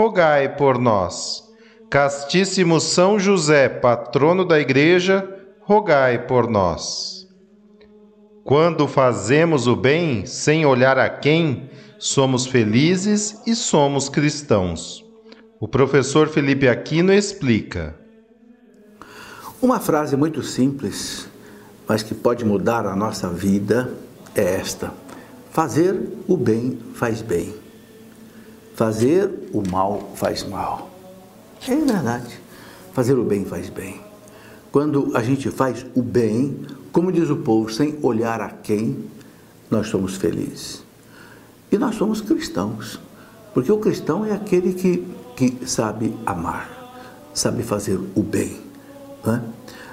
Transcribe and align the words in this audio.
rogai 0.00 0.56
por 0.56 0.78
nós. 0.78 1.46
Castíssimo 1.90 2.80
São 2.80 3.18
José, 3.18 3.68
patrono 3.68 4.46
da 4.46 4.58
Igreja, 4.58 5.28
rogai 5.60 6.26
por 6.26 6.48
nós. 6.48 7.28
Quando 8.42 8.88
fazemos 8.88 9.66
o 9.66 9.76
bem 9.76 10.24
sem 10.24 10.64
olhar 10.64 10.98
a 10.98 11.10
quem, 11.10 11.68
somos 11.98 12.46
felizes 12.46 13.42
e 13.46 13.54
somos 13.54 14.08
cristãos. 14.08 15.04
O 15.60 15.68
professor 15.68 16.28
Felipe 16.28 16.66
Aquino 16.66 17.12
explica. 17.12 17.94
Uma 19.60 19.78
frase 19.78 20.16
muito 20.16 20.42
simples, 20.42 21.28
mas 21.86 22.02
que 22.02 22.14
pode 22.14 22.42
mudar 22.42 22.86
a 22.86 22.96
nossa 22.96 23.28
vida, 23.28 23.92
é 24.34 24.54
esta: 24.54 24.94
Fazer 25.50 25.94
o 26.26 26.38
bem 26.38 26.78
faz 26.94 27.20
bem. 27.20 27.59
Fazer 28.80 29.30
o 29.52 29.62
mal 29.70 30.10
faz 30.14 30.42
mal. 30.42 30.88
É 31.68 31.76
verdade. 31.76 32.40
Fazer 32.94 33.12
o 33.12 33.22
bem 33.22 33.44
faz 33.44 33.68
bem. 33.68 34.00
Quando 34.72 35.14
a 35.14 35.22
gente 35.22 35.50
faz 35.50 35.84
o 35.94 36.00
bem, 36.00 36.56
como 36.90 37.12
diz 37.12 37.28
o 37.28 37.36
povo, 37.36 37.70
sem 37.70 37.98
olhar 38.00 38.40
a 38.40 38.48
quem, 38.48 39.04
nós 39.70 39.88
somos 39.88 40.16
felizes. 40.16 40.82
E 41.70 41.76
nós 41.76 41.96
somos 41.96 42.22
cristãos. 42.22 42.98
Porque 43.52 43.70
o 43.70 43.76
cristão 43.76 44.24
é 44.24 44.32
aquele 44.32 44.72
que, 44.72 45.06
que 45.36 45.68
sabe 45.68 46.16
amar, 46.24 46.70
sabe 47.34 47.62
fazer 47.62 48.00
o 48.14 48.22
bem. 48.22 48.62
Né? 49.22 49.42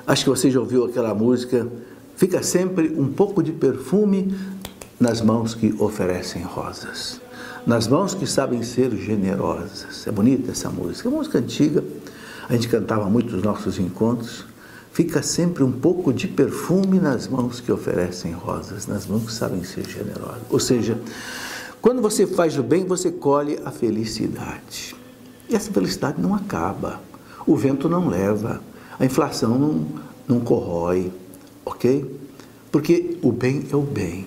Acho 0.07 0.23
que 0.23 0.29
você 0.29 0.49
já 0.49 0.61
ouviu 0.61 0.85
aquela 0.85 1.13
música. 1.13 1.67
Fica 2.16 2.41
sempre 2.41 2.95
um 2.97 3.11
pouco 3.11 3.44
de 3.44 3.51
perfume 3.51 4.33
nas 4.97 5.19
mãos 5.19 5.53
que 5.53 5.75
oferecem 5.77 6.41
rosas 6.41 7.27
nas 7.67 7.85
mãos 7.85 8.13
que 8.13 8.25
sabem 8.25 8.63
ser 8.63 8.95
generosas. 8.95 10.07
É 10.07 10.11
bonita 10.11 10.51
essa 10.51 10.69
música, 10.69 11.07
é 11.07 11.11
uma 11.11 11.17
música 11.17 11.37
antiga, 11.37 11.83
a 12.47 12.53
gente 12.53 12.69
cantava 12.69 13.09
muito 13.09 13.35
nos 13.35 13.43
nossos 13.43 13.77
encontros. 13.77 14.45
Fica 14.93 15.21
sempre 15.21 15.63
um 15.63 15.71
pouco 15.71 16.13
de 16.13 16.29
perfume 16.29 16.97
nas 16.97 17.27
mãos 17.27 17.59
que 17.59 17.69
oferecem 17.71 18.31
rosas, 18.31 18.88
nas 18.88 19.05
mãos 19.05 19.25
que 19.25 19.33
sabem 19.33 19.63
ser 19.65 19.88
generosas. 19.88 20.41
Ou 20.50 20.59
seja, 20.59 20.97
quando 21.81 22.01
você 22.01 22.25
faz 22.25 22.57
o 22.57 22.63
bem, 22.63 22.85
você 22.85 23.11
colhe 23.11 23.59
a 23.66 23.69
felicidade. 23.69 24.95
E 25.50 25.56
essa 25.56 25.72
felicidade 25.72 26.22
não 26.22 26.33
acaba. 26.33 27.01
O 27.45 27.56
vento 27.56 27.89
não 27.89 28.07
leva, 28.07 28.61
a 28.97 29.06
inflação 29.06 29.59
não, 29.59 29.88
não 30.27 30.39
corrói, 30.39 31.11
ok? 31.66 32.19
Porque 32.72 33.17
o 33.22 33.31
bem 33.31 33.67
é 33.72 33.75
o 33.75 33.81
bem, 33.81 34.25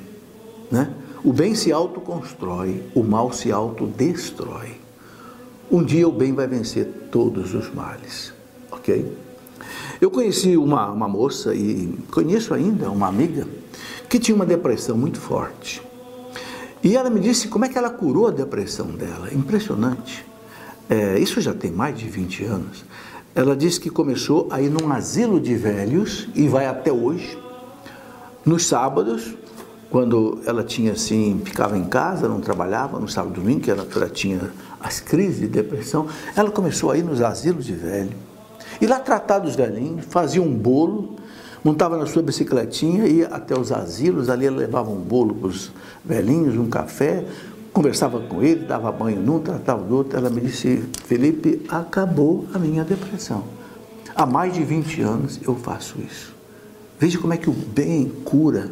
né? 0.71 0.95
O 1.23 1.33
bem 1.33 1.55
se 1.55 1.71
autoconstrói, 1.71 2.83
o 2.95 3.03
mal 3.03 3.33
se 3.33 3.53
autodestrói. 3.53 4.81
Um 5.71 5.85
dia 5.85 6.09
o 6.09 6.13
bem 6.13 6.33
vai 6.33 6.47
vencer 6.47 6.87
todos 7.13 7.55
os 7.55 7.73
males, 7.73 8.33
ok? 8.71 9.17
Eu 10.01 10.11
conheci 10.11 10.57
uma, 10.57 10.91
uma 10.91 11.07
moça 11.07 11.55
e 11.55 11.95
conheço 12.11 12.55
ainda 12.55 12.91
uma 12.91 13.07
amiga 13.07 13.47
que 14.09 14.19
tinha 14.19 14.35
uma 14.35 14.47
depressão 14.47 14.97
muito 14.97 15.21
forte. 15.21 15.83
E 16.83 16.97
ela 16.97 17.11
me 17.11 17.21
disse 17.21 17.49
como 17.49 17.67
é 17.67 17.69
que 17.69 17.77
ela 17.77 17.91
curou 17.91 18.27
a 18.29 18.31
depressão 18.31 18.87
dela. 18.87 19.29
Impressionante. 19.33 20.25
É, 20.89 21.19
isso 21.19 21.41
já 21.41 21.53
tem 21.53 21.71
mais 21.71 21.99
de 21.99 22.09
20 22.09 22.45
anos. 22.45 22.85
Ela 23.35 23.55
disse 23.55 23.79
que 23.79 23.91
começou 23.91 24.49
a 24.51 24.61
ir 24.61 24.71
num 24.71 24.91
asilo 24.91 25.39
de 25.39 25.55
velhos 25.55 26.29
e 26.35 26.49
vai 26.49 26.67
até 26.67 26.91
hoje. 26.91 27.39
Nos 28.45 28.67
sábados, 28.67 29.35
quando 29.91 30.41
ela 30.47 30.63
tinha 30.63 30.93
assim, 30.93 31.43
ficava 31.45 31.77
em 31.77 31.85
casa, 31.85 32.29
não 32.29 32.41
trabalhava 32.41 33.01
no 33.01 33.09
sábado 33.09 33.33
e 33.33 33.41
domingo, 33.41 33.61
que 33.61 33.71
ela, 33.71 33.87
ela 33.95 34.09
tinha 34.09 34.53
as 34.79 35.01
crises 35.01 35.41
de 35.41 35.49
depressão, 35.49 36.07
ela 36.37 36.51
começou 36.51 36.93
a 36.93 36.97
ir 36.97 37.03
nos 37.03 37.21
asilos 37.21 37.67
de 37.67 37.75
velho. 37.75 38.13
E 38.81 38.87
lá 38.87 39.01
tratar 39.01 39.41
dos 39.41 39.57
velhinhos, 39.57 40.07
fazia 40.07 40.41
um 40.41 40.55
bolo, 40.55 41.17
montava 41.65 41.99
na 41.99 42.07
sua 42.07 42.23
bicicletinha, 42.23 43.05
ia 43.07 43.27
até 43.27 43.59
os 43.59 43.73
asilos, 43.73 44.31
ali 44.31 44.47
ela 44.47 44.59
levava 44.59 44.91
um 44.91 45.01
bolo 45.01 45.35
para 45.35 45.49
os 45.49 45.73
velhinhos, 46.05 46.57
um 46.57 46.71
café, 46.71 47.25
conversava 47.73 48.21
com 48.21 48.43
ele, 48.43 48.65
dava 48.65 48.93
banho 48.93 49.21
num, 49.21 49.41
tratava 49.41 49.83
do 49.83 49.97
outro. 49.97 50.17
Ela 50.17 50.31
me 50.31 50.41
disse, 50.41 50.85
Felipe, 51.05 51.67
acabou 51.69 52.47
a 52.55 52.59
minha 52.59 52.85
depressão. 52.85 53.45
Há 54.15 54.25
mais 54.25 54.55
de 54.55 54.63
20 54.63 55.03
anos 55.03 55.41
eu 55.43 55.57
faço 55.57 55.97
isso. 56.01 56.35
Veja 56.99 57.19
como 57.19 57.33
é 57.33 57.37
que 57.37 57.51
o 57.51 57.53
bem 57.53 58.09
cura 58.25 58.71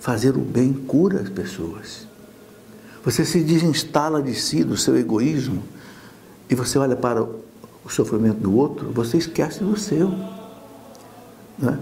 Fazer 0.00 0.36
o 0.36 0.40
bem 0.40 0.72
cura 0.72 1.20
as 1.20 1.28
pessoas. 1.28 2.06
Você 3.04 3.24
se 3.24 3.40
desinstala 3.40 4.22
de 4.22 4.34
si, 4.34 4.62
do 4.64 4.76
seu 4.76 4.96
egoísmo, 4.96 5.62
e 6.50 6.54
você 6.54 6.78
olha 6.78 6.96
para 6.96 7.22
o 7.22 7.88
sofrimento 7.88 8.40
do 8.40 8.54
outro, 8.54 8.90
você 8.92 9.16
esquece 9.16 9.62
do 9.62 9.78
seu. 9.78 10.12
Né? 11.58 11.78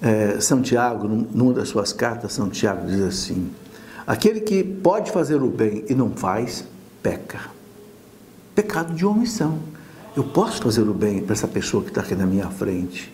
É, 0.00 0.40
São 0.40 0.60
Tiago, 0.60 1.08
numa 1.08 1.52
das 1.52 1.68
suas 1.68 1.92
cartas, 1.92 2.32
São 2.32 2.48
Tiago 2.48 2.86
diz 2.86 3.00
assim: 3.00 3.50
aquele 4.06 4.40
que 4.40 4.62
pode 4.62 5.10
fazer 5.10 5.42
o 5.42 5.48
bem 5.48 5.84
e 5.88 5.94
não 5.94 6.10
faz, 6.10 6.64
peca. 7.02 7.40
Pecado 8.54 8.94
de 8.94 9.04
omissão. 9.04 9.58
Eu 10.16 10.24
posso 10.24 10.62
fazer 10.62 10.82
o 10.82 10.94
bem 10.94 11.22
para 11.22 11.34
essa 11.34 11.48
pessoa 11.48 11.82
que 11.82 11.90
está 11.90 12.00
aqui 12.00 12.14
na 12.14 12.24
minha 12.24 12.48
frente, 12.48 13.12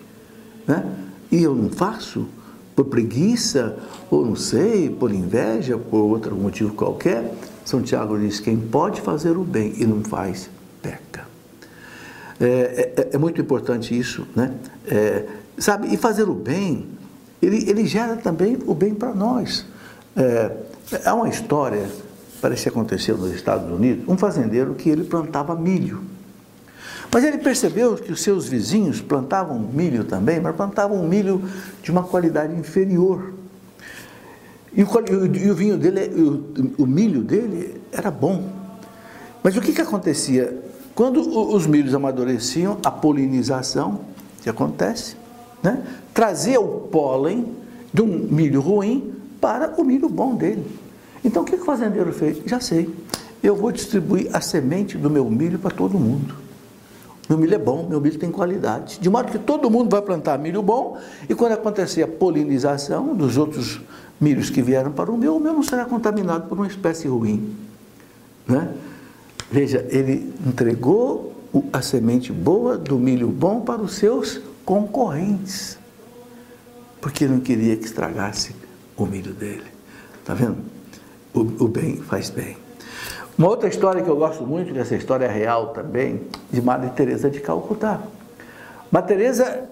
né? 0.67 0.85
e 1.33 1.43
eu 1.43 1.55
não 1.55 1.69
faço, 1.69 2.27
por 2.75 2.87
preguiça, 2.87 3.77
ou 4.11 4.25
não 4.25 4.37
sei, 4.37 4.89
por 4.89 5.13
inveja, 5.13 5.77
por 5.77 5.99
outro 5.99 6.35
motivo 6.35 6.75
qualquer, 6.75 7.35
São 7.65 7.83
Tiago 7.83 8.19
diz: 8.19 8.41
quem 8.41 8.57
pode 8.57 9.01
fazer 9.01 9.37
o 9.37 9.45
bem 9.45 9.75
e 9.77 9.87
não 9.87 10.03
faz, 10.03 10.49
peca. 10.81 11.27
É, 12.41 12.93
é, 12.97 13.09
é 13.13 13.19
muito 13.19 13.41
importante 13.41 13.97
isso, 13.97 14.27
né? 14.35 14.55
É, 14.87 15.27
sabe, 15.59 15.93
e 15.93 15.97
fazer 15.97 16.29
o 16.29 16.35
bem, 16.35 16.87
ele, 17.41 17.69
ele 17.69 17.87
gera 17.87 18.17
também 18.17 18.59
o 18.67 18.75
bem 18.75 18.95
para 18.95 19.15
nós. 19.15 19.67
É, 20.17 20.51
há 21.05 21.15
uma 21.15 21.29
história, 21.29 21.89
parece 22.41 22.65
que 22.65 22.69
aconteceu 22.69 23.17
nos 23.17 23.33
Estados 23.33 23.71
Unidos, 23.71 24.05
um 24.09 24.17
fazendeiro 24.17 24.75
que 24.75 24.89
ele 24.89 25.05
plantava 25.05 25.55
milho. 25.55 26.03
Mas 27.13 27.25
ele 27.25 27.37
percebeu 27.37 27.95
que 27.97 28.11
os 28.11 28.23
seus 28.23 28.49
vizinhos 28.49 29.03
plantavam 29.03 29.59
milho 29.59 30.03
também, 30.05 30.41
mas 30.41 30.57
plantavam 30.57 31.07
milho 31.07 31.43
de 31.83 31.91
uma 31.91 32.03
qualidade 32.03 32.55
inferior. 32.55 33.35
E 34.75 34.83
o, 34.83 34.89
e 35.37 35.51
o 35.51 35.55
vinho 35.55 35.77
dele, 35.77 36.09
o, 36.09 36.83
o, 36.85 36.87
milho 36.87 37.23
dele 37.23 37.79
era 37.93 38.11
bom. 38.11 38.49
Mas 39.43 39.55
o 39.55 39.61
que, 39.61 39.75
que 39.75 39.83
acontecia? 39.83 40.59
Quando 40.95 41.21
os 41.55 41.67
milhos 41.67 41.95
amadureciam, 41.95 42.79
a 42.83 42.91
polinização, 42.91 44.01
que 44.43 44.49
acontece, 44.49 45.15
né? 45.63 45.83
trazia 46.15 46.59
o 46.61 46.81
pólen 46.81 47.55
de 47.93 48.01
um 48.01 48.07
milho 48.07 48.63
ruim 48.63 49.13
para 49.39 49.75
o 49.79 49.85
milho 49.85 50.09
bom 50.09 50.35
dele. 50.35 50.65
Então 51.23 51.43
o 51.43 51.45
que, 51.45 51.57
que 51.57 51.63
o 51.63 51.67
fazendeiro 51.67 52.13
fez? 52.13 52.39
Já 52.47 52.59
sei, 52.59 52.89
eu 53.43 53.55
vou 53.55 53.71
distribuir 53.71 54.31
a 54.33 54.41
semente 54.41 54.97
do 54.97 55.11
meu 55.11 55.29
milho 55.29 55.59
para 55.59 55.71
todo 55.71 55.99
mundo. 55.99 56.35
Meu 57.33 57.39
milho 57.39 57.55
é 57.55 57.59
bom, 57.59 57.87
meu 57.89 57.99
milho 57.99 58.19
tem 58.19 58.31
qualidade. 58.31 58.99
De 59.01 59.09
modo 59.09 59.33
que 59.33 59.39
todo 59.39 59.71
mundo 59.71 59.89
vai 59.89 60.03
plantar 60.03 60.39
milho 60.39 60.61
bom 60.61 60.99
e 61.27 61.35
quando 61.35 61.53
acontecer 61.53 62.03
a 62.03 62.07
polinização 62.07 63.17
dos 63.17 63.39
outros 63.39 63.81
milhos 64.21 64.51
que 64.51 64.61
vieram 64.61 64.93
para 64.93 65.11
o 65.11 65.17
meu, 65.17 65.37
o 65.37 65.41
meu 65.41 65.55
não 65.55 65.63
será 65.63 65.87
contaminado 65.87 66.47
por 66.47 66.59
uma 66.59 66.67
espécie 66.67 67.09
ruim. 67.09 67.57
Né? 68.47 68.75
Veja, 69.51 69.87
ele 69.89 70.31
entregou 70.47 71.33
a 71.73 71.81
semente 71.81 72.31
boa 72.31 72.77
do 72.77 72.99
milho 72.99 73.29
bom 73.29 73.63
para 73.63 73.81
os 73.81 73.95
seus 73.95 74.39
concorrentes, 74.63 75.79
porque 77.01 77.27
não 77.27 77.41
queria 77.41 77.79
que 77.79 77.87
estragasse 77.87 78.55
o 78.95 79.07
milho 79.07 79.33
dele. 79.33 79.65
Está 80.21 80.35
vendo? 80.35 80.59
O, 81.33 81.41
o, 81.65 81.69
bem 81.69 81.97
faz 81.97 82.29
bem. 82.29 82.59
Uma 83.37 83.49
outra 83.49 83.69
história 83.69 84.03
que 84.03 84.09
eu 84.09 84.17
gosto 84.17 84.47
muito, 84.47 84.73
que 84.73 84.79
essa 84.79 84.95
história 84.95 85.25
é 85.25 85.33
real 85.33 85.69
também, 85.69 86.23
de 86.51 86.61
Madre 86.61 86.91
Teresa 86.91 87.31
de 87.31 87.41
Calcutá. 87.41 88.01
Madre 88.91 89.15
Teresa, 89.15 89.65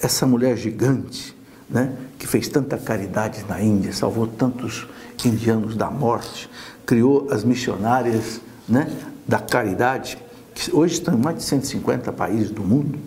essa 0.00 0.24
mulher 0.24 0.56
gigante, 0.56 1.36
né, 1.68 1.92
que 2.18 2.26
fez 2.26 2.48
tanta 2.48 2.78
caridade 2.78 3.44
na 3.48 3.60
Índia, 3.60 3.92
salvou 3.92 4.26
tantos 4.26 4.86
indianos 5.24 5.74
da 5.74 5.90
morte, 5.90 6.48
criou 6.86 7.28
as 7.30 7.42
missionárias 7.42 8.40
né, 8.68 8.90
da 9.26 9.38
caridade, 9.38 10.18
que 10.54 10.74
hoje 10.74 10.94
estão 10.94 11.14
em 11.14 11.18
mais 11.18 11.38
de 11.38 11.42
150 11.42 12.12
países 12.12 12.50
do 12.50 12.62
mundo. 12.62 12.98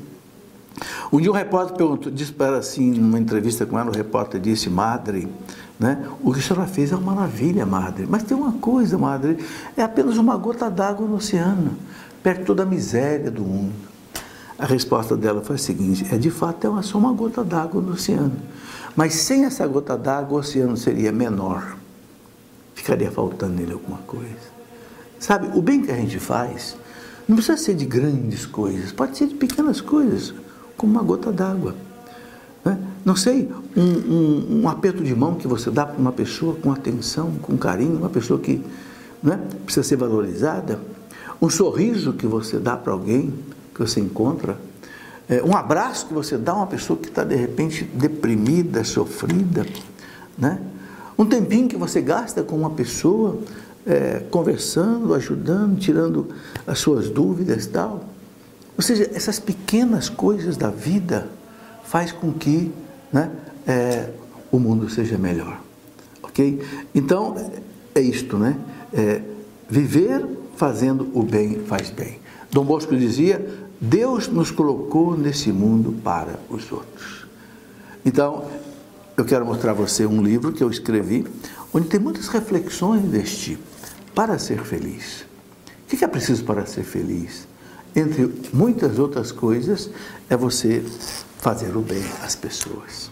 Um 1.11 1.21
dia 1.21 1.31
um 1.31 1.33
repórter 1.33 1.77
perguntou, 1.77 2.11
disse 2.11 2.33
para 2.33 2.47
ela 2.47 2.57
assim, 2.57 2.91
numa 2.91 3.19
entrevista 3.19 3.65
com 3.65 3.79
ela, 3.79 3.89
o 3.89 3.93
repórter 3.93 4.41
disse, 4.41 4.69
Madre, 4.69 5.27
né, 5.79 6.07
o 6.23 6.33
que 6.33 6.39
a 6.39 6.41
senhora 6.41 6.67
fez 6.67 6.91
é 6.91 6.95
uma 6.95 7.13
maravilha, 7.13 7.65
Madre, 7.65 8.05
mas 8.09 8.23
tem 8.23 8.35
uma 8.35 8.53
coisa, 8.53 8.97
Madre, 8.97 9.37
é 9.75 9.81
apenas 9.81 10.17
uma 10.17 10.37
gota 10.37 10.69
d'água 10.69 11.07
no 11.07 11.15
oceano, 11.15 11.71
perto 12.23 12.39
de 12.39 12.45
toda 12.45 12.63
a 12.63 12.65
miséria 12.65 13.29
do 13.29 13.43
mundo. 13.43 13.73
A 14.57 14.65
resposta 14.65 15.17
dela 15.17 15.41
foi 15.41 15.55
a 15.55 15.59
seguinte: 15.59 16.05
é 16.09 16.17
de 16.17 16.31
fato 16.31 16.77
é 16.77 16.81
só 16.81 16.97
uma 16.97 17.11
gota 17.11 17.43
d'água 17.43 17.81
no 17.81 17.93
oceano. 17.93 18.37
Mas 18.95 19.15
sem 19.15 19.43
essa 19.43 19.67
gota 19.67 19.97
d'água, 19.97 20.37
o 20.37 20.39
oceano 20.39 20.77
seria 20.77 21.11
menor. 21.11 21.75
Ficaria 22.73 23.11
faltando 23.11 23.55
nele 23.55 23.73
alguma 23.73 23.97
coisa. 23.99 24.55
Sabe, 25.19 25.57
o 25.57 25.61
bem 25.61 25.81
que 25.81 25.91
a 25.91 25.95
gente 25.95 26.19
faz 26.19 26.77
não 27.27 27.35
precisa 27.35 27.57
ser 27.57 27.73
de 27.73 27.85
grandes 27.85 28.45
coisas, 28.45 28.91
pode 28.91 29.17
ser 29.17 29.27
de 29.27 29.35
pequenas 29.35 29.81
coisas, 29.81 30.33
como 30.77 30.93
uma 30.93 31.03
gota 31.03 31.31
d'água. 31.31 31.75
Né? 32.65 32.79
Não 33.05 33.15
sei, 33.15 33.47
um, 33.77 33.81
um, 33.81 34.61
um, 34.63 34.69
aperto 34.69 35.03
de 35.03 35.15
mão 35.15 35.35
que 35.35 35.47
você 35.47 35.69
dá 35.69 35.85
para 35.85 35.97
uma 35.97 36.11
pessoa 36.11 36.55
com 36.55 36.71
atenção, 36.71 37.33
com 37.39 37.55
carinho, 37.55 37.97
uma 37.97 38.09
pessoa 38.09 38.39
que 38.39 38.65
né, 39.21 39.39
precisa 39.63 39.87
ser 39.87 39.95
valorizada, 39.95 40.79
um 41.39 41.47
sorriso 41.47 42.13
que 42.13 42.25
você 42.25 42.57
dá 42.57 42.75
para 42.75 42.91
alguém 42.91 43.31
que 43.73 43.79
você 43.79 43.99
encontra, 43.99 44.57
é, 45.29 45.43
um 45.43 45.55
abraço 45.55 46.07
que 46.07 46.13
você 46.13 46.37
dá 46.37 46.53
a 46.53 46.55
uma 46.55 46.67
pessoa 46.67 46.97
que 46.97 47.07
está 47.07 47.23
de 47.23 47.35
repente 47.35 47.83
deprimida, 47.83 48.83
sofrida, 48.83 49.65
né? 50.37 50.59
um 51.17 51.25
tempinho 51.25 51.67
que 51.67 51.77
você 51.77 52.01
gasta 52.01 52.43
com 52.43 52.55
uma 52.55 52.71
pessoa 52.71 53.39
é, 53.85 54.23
conversando, 54.31 55.13
ajudando, 55.13 55.77
tirando 55.77 56.27
as 56.65 56.79
suas 56.79 57.09
dúvidas 57.09 57.67
tal. 57.67 58.03
Ou 58.75 58.83
seja, 58.83 59.09
essas 59.13 59.39
pequenas 59.39 60.09
coisas 60.09 60.57
da 60.57 60.69
vida 60.69 61.29
faz 61.85 62.11
com 62.11 62.33
que 62.33 62.71
né, 63.11 63.31
é, 63.67 64.09
o 64.51 64.59
mundo 64.59 64.89
seja 64.89 65.17
melhor. 65.17 65.59
Ok? 66.21 66.61
Então, 66.93 67.35
é 67.93 68.01
isto, 68.01 68.37
né? 68.37 68.57
É, 68.93 69.21
viver 69.69 70.25
fazendo 70.55 71.09
o 71.13 71.23
bem 71.23 71.61
faz 71.65 71.89
bem. 71.89 72.19
Dom 72.51 72.65
Bosco 72.65 72.95
dizia: 72.95 73.45
Deus 73.79 74.27
nos 74.27 74.51
colocou 74.51 75.17
nesse 75.17 75.51
mundo 75.51 75.93
para 76.03 76.39
os 76.49 76.71
outros. 76.71 77.25
Então, 78.05 78.45
eu 79.17 79.25
quero 79.25 79.45
mostrar 79.45 79.71
a 79.71 79.73
você 79.73 80.05
um 80.05 80.21
livro 80.21 80.51
que 80.51 80.63
eu 80.63 80.69
escrevi, 80.69 81.25
onde 81.73 81.87
tem 81.87 81.99
muitas 81.99 82.27
reflexões 82.27 83.03
deste 83.03 83.51
tipo. 83.51 83.63
Para 84.13 84.37
ser 84.39 84.63
feliz. 84.63 85.25
O 85.83 85.87
que 85.87 86.03
é 86.03 86.07
preciso 86.07 86.43
para 86.43 86.65
ser 86.65 86.83
feliz? 86.83 87.47
Entre 87.95 88.29
muitas 88.51 88.99
outras 88.99 89.31
coisas, 89.31 89.89
é 90.29 90.35
você 90.35 90.83
fazer 91.45 91.77
o 91.77 91.81
bem 91.81 92.03
às 92.23 92.35
pessoas. 92.35 93.11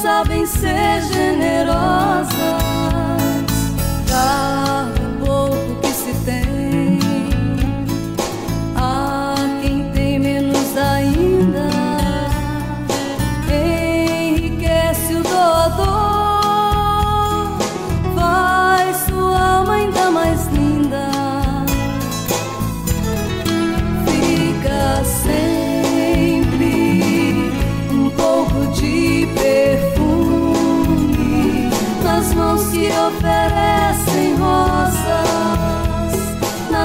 Sabem 0.00 0.46
ser 0.46 1.02
generosas, 1.12 2.34
dar 4.08 4.88
o 4.88 5.24
pouco 5.24 5.80
que 5.80 5.88
se 5.88 6.14
tem 6.24 6.43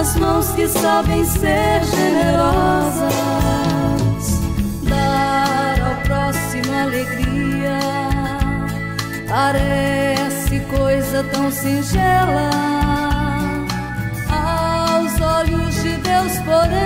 nas 0.10 0.16
mãos 0.16 0.50
que 0.52 0.68
sabem 0.68 1.24
ser 1.24 1.84
generosas, 1.84 3.12
dar 4.84 5.80
ao 5.82 5.96
próximo 6.02 6.74
alegria, 6.82 7.78
parece 9.28 10.62
coisa 10.62 11.24
tão 11.32 11.52
singela 11.52 12.50
aos 14.32 15.22
olhos 15.22 15.76
de 15.76 15.96
Deus, 15.98 16.40
porém, 16.40 16.80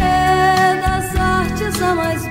é 0.00 0.80
das 0.82 1.16
artes 1.16 1.82
a 1.82 1.94
mais 1.94 2.27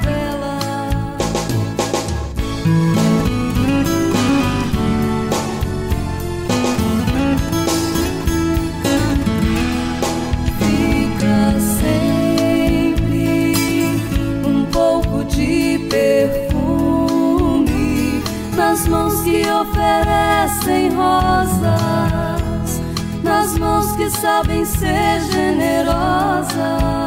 oferecem 20.68 20.90
rosas 20.90 21.62
nas 23.24 23.58
mãos 23.58 23.96
que 23.96 24.10
sabem 24.10 24.66
ser 24.66 25.22
generosas. 25.32 27.07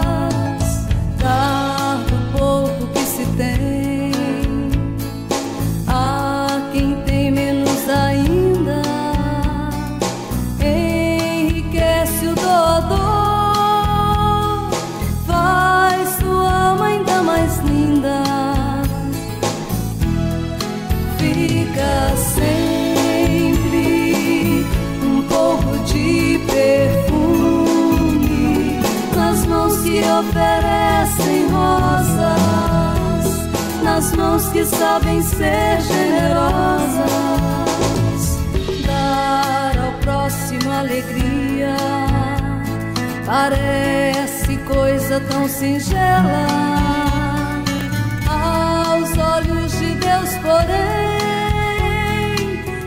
Nas 34.01 34.13
mãos 34.13 34.49
que 34.49 34.65
sabem 34.65 35.21
ser 35.21 35.79
generosas. 35.83 37.05
Dar 38.87 39.79
ao 39.79 39.93
próximo 40.01 40.73
alegria. 40.73 41.77
Parece 43.27 44.57
coisa 44.67 45.21
tão 45.29 45.47
singela. 45.47 46.47
Aos 48.27 49.19
olhos 49.19 49.73
de 49.73 49.95
Deus, 49.97 50.31
porém 50.43 51.21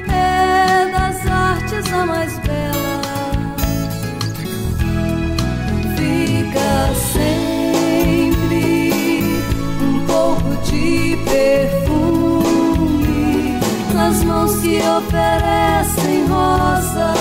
é 0.09 0.89
das 0.91 1.27
artes 1.27 1.93
a 1.93 2.05
mais 2.07 2.39
bela. 2.39 3.53
Fica 5.95 6.95
que 14.73 14.79
oferecem 14.79 16.25
rosas, 16.25 17.13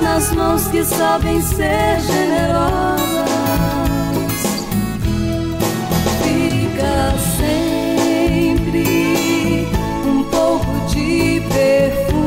nas 0.00 0.30
mãos 0.32 0.68
que 0.68 0.84
sabem 0.84 1.42
ser 1.42 1.98
generosas. 1.98 3.30
Fica 6.22 7.14
sempre 7.36 8.86
um 10.06 10.22
pouco 10.30 10.86
de 10.86 11.42
perfume 11.52 12.22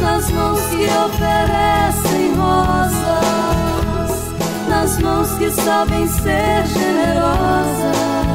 nas 0.00 0.30
mãos 0.30 0.60
que 0.70 0.84
oferecem 0.84 2.32
rosas, 2.36 4.12
nas 4.68 4.98
mãos 5.00 5.30
que 5.32 5.50
sabem 5.50 6.06
ser 6.06 6.64
generosas. 6.64 8.27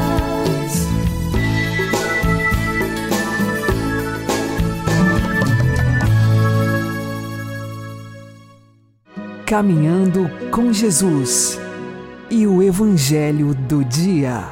Caminhando 9.53 10.27
com 10.50 10.74
Jesus 10.74 11.60
e 12.27 12.48
o 12.48 12.63
Evangelho 12.63 13.53
do 13.53 13.86
Dia. 13.86 14.45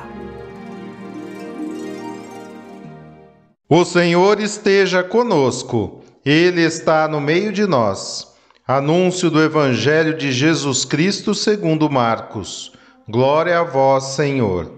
O 3.67 3.83
Senhor 3.83 4.39
esteja 4.39 5.01
conosco, 5.01 6.03
Ele 6.23 6.61
está 6.61 7.07
no 7.07 7.19
meio 7.19 7.51
de 7.51 7.65
nós. 7.65 8.27
Anúncio 8.67 9.31
do 9.31 9.41
Evangelho 9.41 10.15
de 10.15 10.31
Jesus 10.31 10.85
Cristo 10.85 11.33
segundo 11.33 11.89
Marcos. 11.89 12.71
Glória 13.09 13.57
a 13.57 13.63
vós, 13.63 14.03
Senhor. 14.03 14.71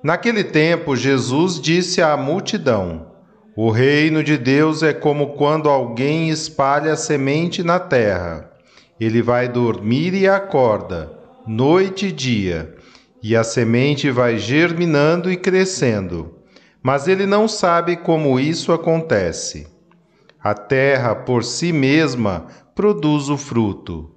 Naquele 0.00 0.44
tempo, 0.44 0.94
Jesus 0.94 1.60
disse 1.60 2.00
à 2.00 2.16
multidão: 2.16 3.08
O 3.56 3.68
reino 3.68 4.22
de 4.22 4.38
Deus 4.38 4.84
é 4.84 4.92
como 4.92 5.30
quando 5.30 5.68
alguém 5.68 6.28
espalha 6.28 6.94
semente 6.94 7.64
na 7.64 7.80
terra. 7.80 8.47
Ele 9.00 9.22
vai 9.22 9.48
dormir 9.48 10.14
e 10.14 10.26
acorda, 10.26 11.12
noite 11.46 12.06
e 12.06 12.12
dia, 12.12 12.74
e 13.22 13.36
a 13.36 13.44
semente 13.44 14.10
vai 14.10 14.38
germinando 14.38 15.30
e 15.30 15.36
crescendo. 15.36 16.34
Mas 16.82 17.08
ele 17.08 17.26
não 17.26 17.48
sabe 17.48 17.96
como 17.96 18.38
isso 18.38 18.72
acontece. 18.72 19.66
A 20.42 20.54
terra, 20.54 21.14
por 21.14 21.42
si 21.44 21.72
mesma, 21.72 22.46
produz 22.74 23.28
o 23.28 23.36
fruto. 23.36 24.10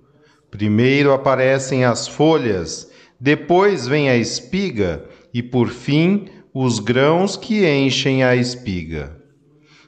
Primeiro 0.50 1.14
aparecem 1.14 1.86
as 1.86 2.08
folhas, 2.08 2.92
depois 3.20 3.88
vem 3.88 4.10
a 4.10 4.18
espiga 4.18 5.06
e, 5.34 5.42
por 5.42 5.70
fim, 5.70 6.28
os 6.54 6.80
grãos 6.80 7.38
que 7.38 7.66
enchem 7.66 8.24
a 8.24 8.36
espiga. 8.36 9.18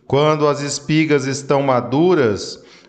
Quando 0.07 0.47
as 0.47 0.61
espigas 0.61 1.25
estão 1.25 1.61
maduras, 1.61 2.62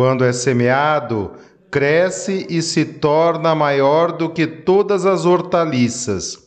Quando 0.00 0.24
é 0.24 0.32
semeado, 0.32 1.32
cresce 1.70 2.46
e 2.48 2.62
se 2.62 2.86
torna 2.86 3.54
maior 3.54 4.12
do 4.12 4.30
que 4.30 4.46
todas 4.46 5.04
as 5.04 5.26
hortaliças, 5.26 6.38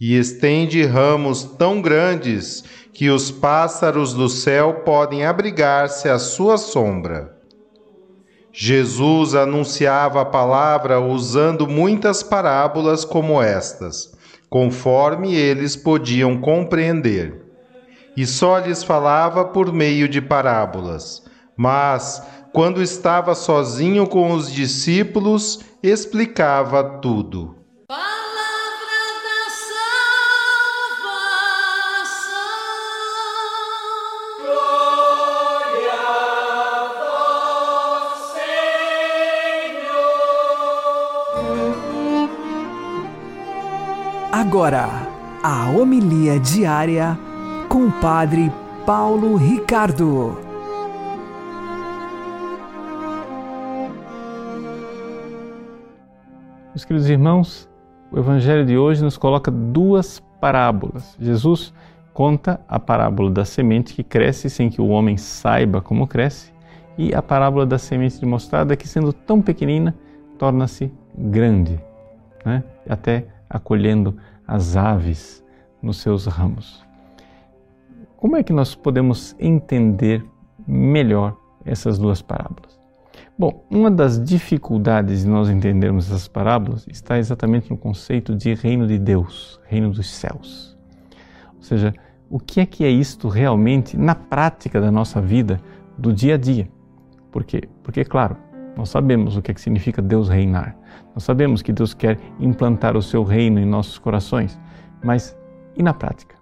e 0.00 0.16
estende 0.18 0.82
ramos 0.86 1.44
tão 1.44 1.82
grandes 1.82 2.64
que 2.90 3.10
os 3.10 3.30
pássaros 3.30 4.14
do 4.14 4.30
céu 4.30 4.80
podem 4.82 5.26
abrigar-se 5.26 6.08
à 6.08 6.18
sua 6.18 6.56
sombra. 6.56 7.36
Jesus 8.50 9.34
anunciava 9.34 10.22
a 10.22 10.24
palavra 10.24 10.98
usando 10.98 11.68
muitas 11.68 12.22
parábolas 12.22 13.04
como 13.04 13.42
estas, 13.42 14.10
conforme 14.48 15.34
eles 15.34 15.76
podiam 15.76 16.40
compreender. 16.40 17.44
E 18.16 18.24
só 18.24 18.58
lhes 18.58 18.82
falava 18.82 19.44
por 19.44 19.70
meio 19.70 20.08
de 20.08 20.22
parábolas. 20.22 21.22
Mas, 21.54 22.22
quando 22.52 22.82
estava 22.82 23.34
sozinho 23.34 24.06
com 24.06 24.32
os 24.32 24.52
discípulos, 24.52 25.60
explicava 25.82 26.84
tudo. 27.00 27.56
Palavra 27.88 28.04
da 29.24 29.48
salvação. 31.80 32.32
Agora, 44.30 44.90
a 45.42 45.70
homilia 45.70 46.38
diária 46.38 47.18
com 47.68 47.86
o 47.86 47.92
Padre 47.92 48.52
Paulo 48.84 49.36
Ricardo. 49.36 50.51
Meus 56.74 56.86
queridos 56.86 57.10
irmãos, 57.10 57.68
o 58.10 58.18
Evangelho 58.18 58.64
de 58.64 58.78
hoje 58.78 59.04
nos 59.04 59.18
coloca 59.18 59.50
duas 59.50 60.20
parábolas. 60.40 61.14
Jesus 61.20 61.70
conta 62.14 62.62
a 62.66 62.80
parábola 62.80 63.30
da 63.30 63.44
semente 63.44 63.92
que 63.92 64.02
cresce 64.02 64.48
sem 64.48 64.70
que 64.70 64.80
o 64.80 64.88
homem 64.88 65.18
saiba 65.18 65.82
como 65.82 66.06
cresce, 66.06 66.50
e 66.96 67.14
a 67.14 67.20
parábola 67.20 67.66
da 67.66 67.76
semente 67.76 68.18
de 68.18 68.24
mostarda 68.24 68.74
que, 68.74 68.88
sendo 68.88 69.12
tão 69.12 69.42
pequenina, 69.42 69.94
torna-se 70.38 70.90
grande, 71.14 71.78
né? 72.42 72.64
até 72.88 73.26
acolhendo 73.50 74.16
as 74.48 74.74
aves 74.74 75.44
nos 75.82 75.98
seus 75.98 76.24
ramos. 76.24 76.82
Como 78.16 78.34
é 78.34 78.42
que 78.42 78.52
nós 78.52 78.74
podemos 78.74 79.36
entender 79.38 80.24
melhor 80.66 81.36
essas 81.66 81.98
duas 81.98 82.22
parábolas? 82.22 82.71
Bom, 83.38 83.64
uma 83.70 83.90
das 83.90 84.22
dificuldades 84.22 85.22
de 85.22 85.28
nós 85.28 85.48
entendermos 85.48 86.06
essas 86.06 86.28
parábolas 86.28 86.86
está 86.86 87.18
exatamente 87.18 87.70
no 87.70 87.78
conceito 87.78 88.36
de 88.36 88.52
reino 88.54 88.86
de 88.86 88.98
Deus, 88.98 89.58
reino 89.64 89.90
dos 89.90 90.10
céus. 90.10 90.76
Ou 91.56 91.62
seja, 91.62 91.94
o 92.28 92.38
que 92.38 92.60
é 92.60 92.66
que 92.66 92.84
é 92.84 92.90
isto 92.90 93.28
realmente 93.28 93.96
na 93.96 94.14
prática 94.14 94.80
da 94.80 94.90
nossa 94.90 95.20
vida, 95.20 95.60
do 95.96 96.12
dia 96.12 96.34
a 96.34 96.38
dia? 96.38 96.68
Por 97.30 97.42
quê? 97.42 97.62
Porque, 97.82 98.04
claro, 98.04 98.36
nós 98.76 98.90
sabemos 98.90 99.36
o 99.36 99.42
que, 99.42 99.50
é 99.50 99.54
que 99.54 99.60
significa 99.60 100.02
Deus 100.02 100.28
reinar. 100.28 100.76
Nós 101.14 101.24
sabemos 101.24 101.62
que 101.62 101.72
Deus 101.72 101.94
quer 101.94 102.18
implantar 102.38 102.96
o 102.96 103.02
seu 103.02 103.24
reino 103.24 103.58
em 103.58 103.66
nossos 103.66 103.98
corações. 103.98 104.60
Mas 105.02 105.36
e 105.74 105.82
na 105.82 105.94
prática? 105.94 106.36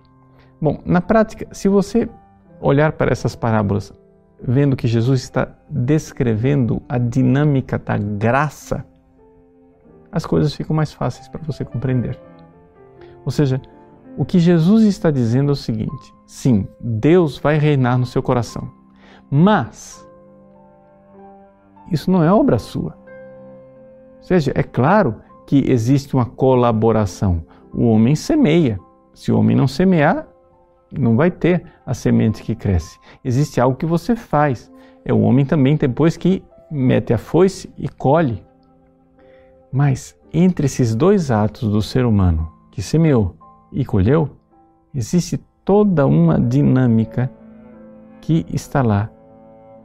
Bom, 0.61 0.81
na 0.85 1.01
prática, 1.01 1.47
se 1.53 1.69
você 1.69 2.09
olhar 2.61 2.93
para 2.93 3.13
essas 3.13 3.35
parábolas 3.37 3.93
vendo 4.43 4.77
que 4.77 4.89
Jesus 4.89 5.23
está 5.23 5.49
descrevendo 5.69 6.83
a 6.89 6.99
dinâmica 6.99 7.79
da 7.79 7.97
graça, 7.97 8.85
as 10.11 10.27
coisas 10.27 10.55
ficam 10.55 10.75
mais 10.75 10.93
fáceis 10.93 11.29
para 11.29 11.41
você 11.43 11.65
compreender. 11.65 12.19
Ou 13.25 13.31
seja, 13.31 13.61
o 14.17 14.25
que 14.25 14.39
Jesus 14.39 14.85
está 14.85 15.11
dizendo 15.11 15.51
é 15.51 15.53
o 15.53 15.57
seguinte: 15.57 16.15
sim, 16.27 16.67
Deus 16.81 17.39
vai 17.39 17.59
reinar 17.59 17.99
no 17.99 18.07
seu 18.07 18.23
coração, 18.23 18.71
mas 19.31 20.07
isso 21.91 22.11
não 22.11 22.23
é 22.23 22.33
obra 22.33 22.59
sua. 22.59 22.97
Ou 24.19 24.23
seja, 24.23 24.53
é 24.55 24.63
claro 24.63 25.17
que 25.47 25.71
existe 25.71 26.15
uma 26.15 26.27
colaboração. 26.27 27.45
O 27.73 27.85
homem 27.87 28.15
semeia. 28.15 28.79
Se 29.13 29.33
o 29.33 29.39
homem 29.39 29.57
não 29.57 29.67
semear, 29.67 30.27
não 30.99 31.17
vai 31.17 31.31
ter 31.31 31.65
a 31.87 31.95
semente 31.95 32.43
que 32.43 32.55
cresce. 32.55 32.99
Existe 33.25 33.61
algo 33.61 33.77
que 33.77 33.87
você 33.87 34.17
faz. 34.17 34.71
É 35.05 35.13
o 35.13 35.21
homem 35.21 35.45
também 35.45 35.77
depois 35.77 36.17
que 36.17 36.43
mete 36.71 37.13
a 37.13 37.19
foice 37.19 37.73
e 37.77 37.89
colhe. 37.89 38.43
Mas 39.73 40.17
entre 40.33 40.67
esses 40.67 40.95
dois 40.95 41.31
atos 41.31 41.69
do 41.69 41.83
ser 41.83 42.05
humano, 42.05 42.51
que 42.71 42.83
semeou 42.83 43.37
e 43.73 43.85
colheu, 43.85 44.31
existe 44.95 45.39
toda 45.65 46.07
uma 46.07 46.41
dinâmica 46.41 47.31
que 48.21 48.45
está 48.53 48.83
lá, 48.83 49.11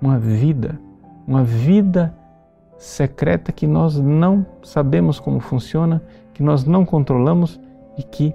uma 0.01 0.19
vida, 0.19 0.79
uma 1.27 1.43
vida 1.43 2.15
secreta 2.77 3.51
que 3.51 3.65
nós 3.65 3.99
não 3.99 4.45
sabemos 4.61 5.19
como 5.19 5.39
funciona, 5.39 6.03
que 6.33 6.43
nós 6.43 6.65
não 6.65 6.85
controlamos 6.85 7.59
e 7.97 8.03
que 8.03 8.33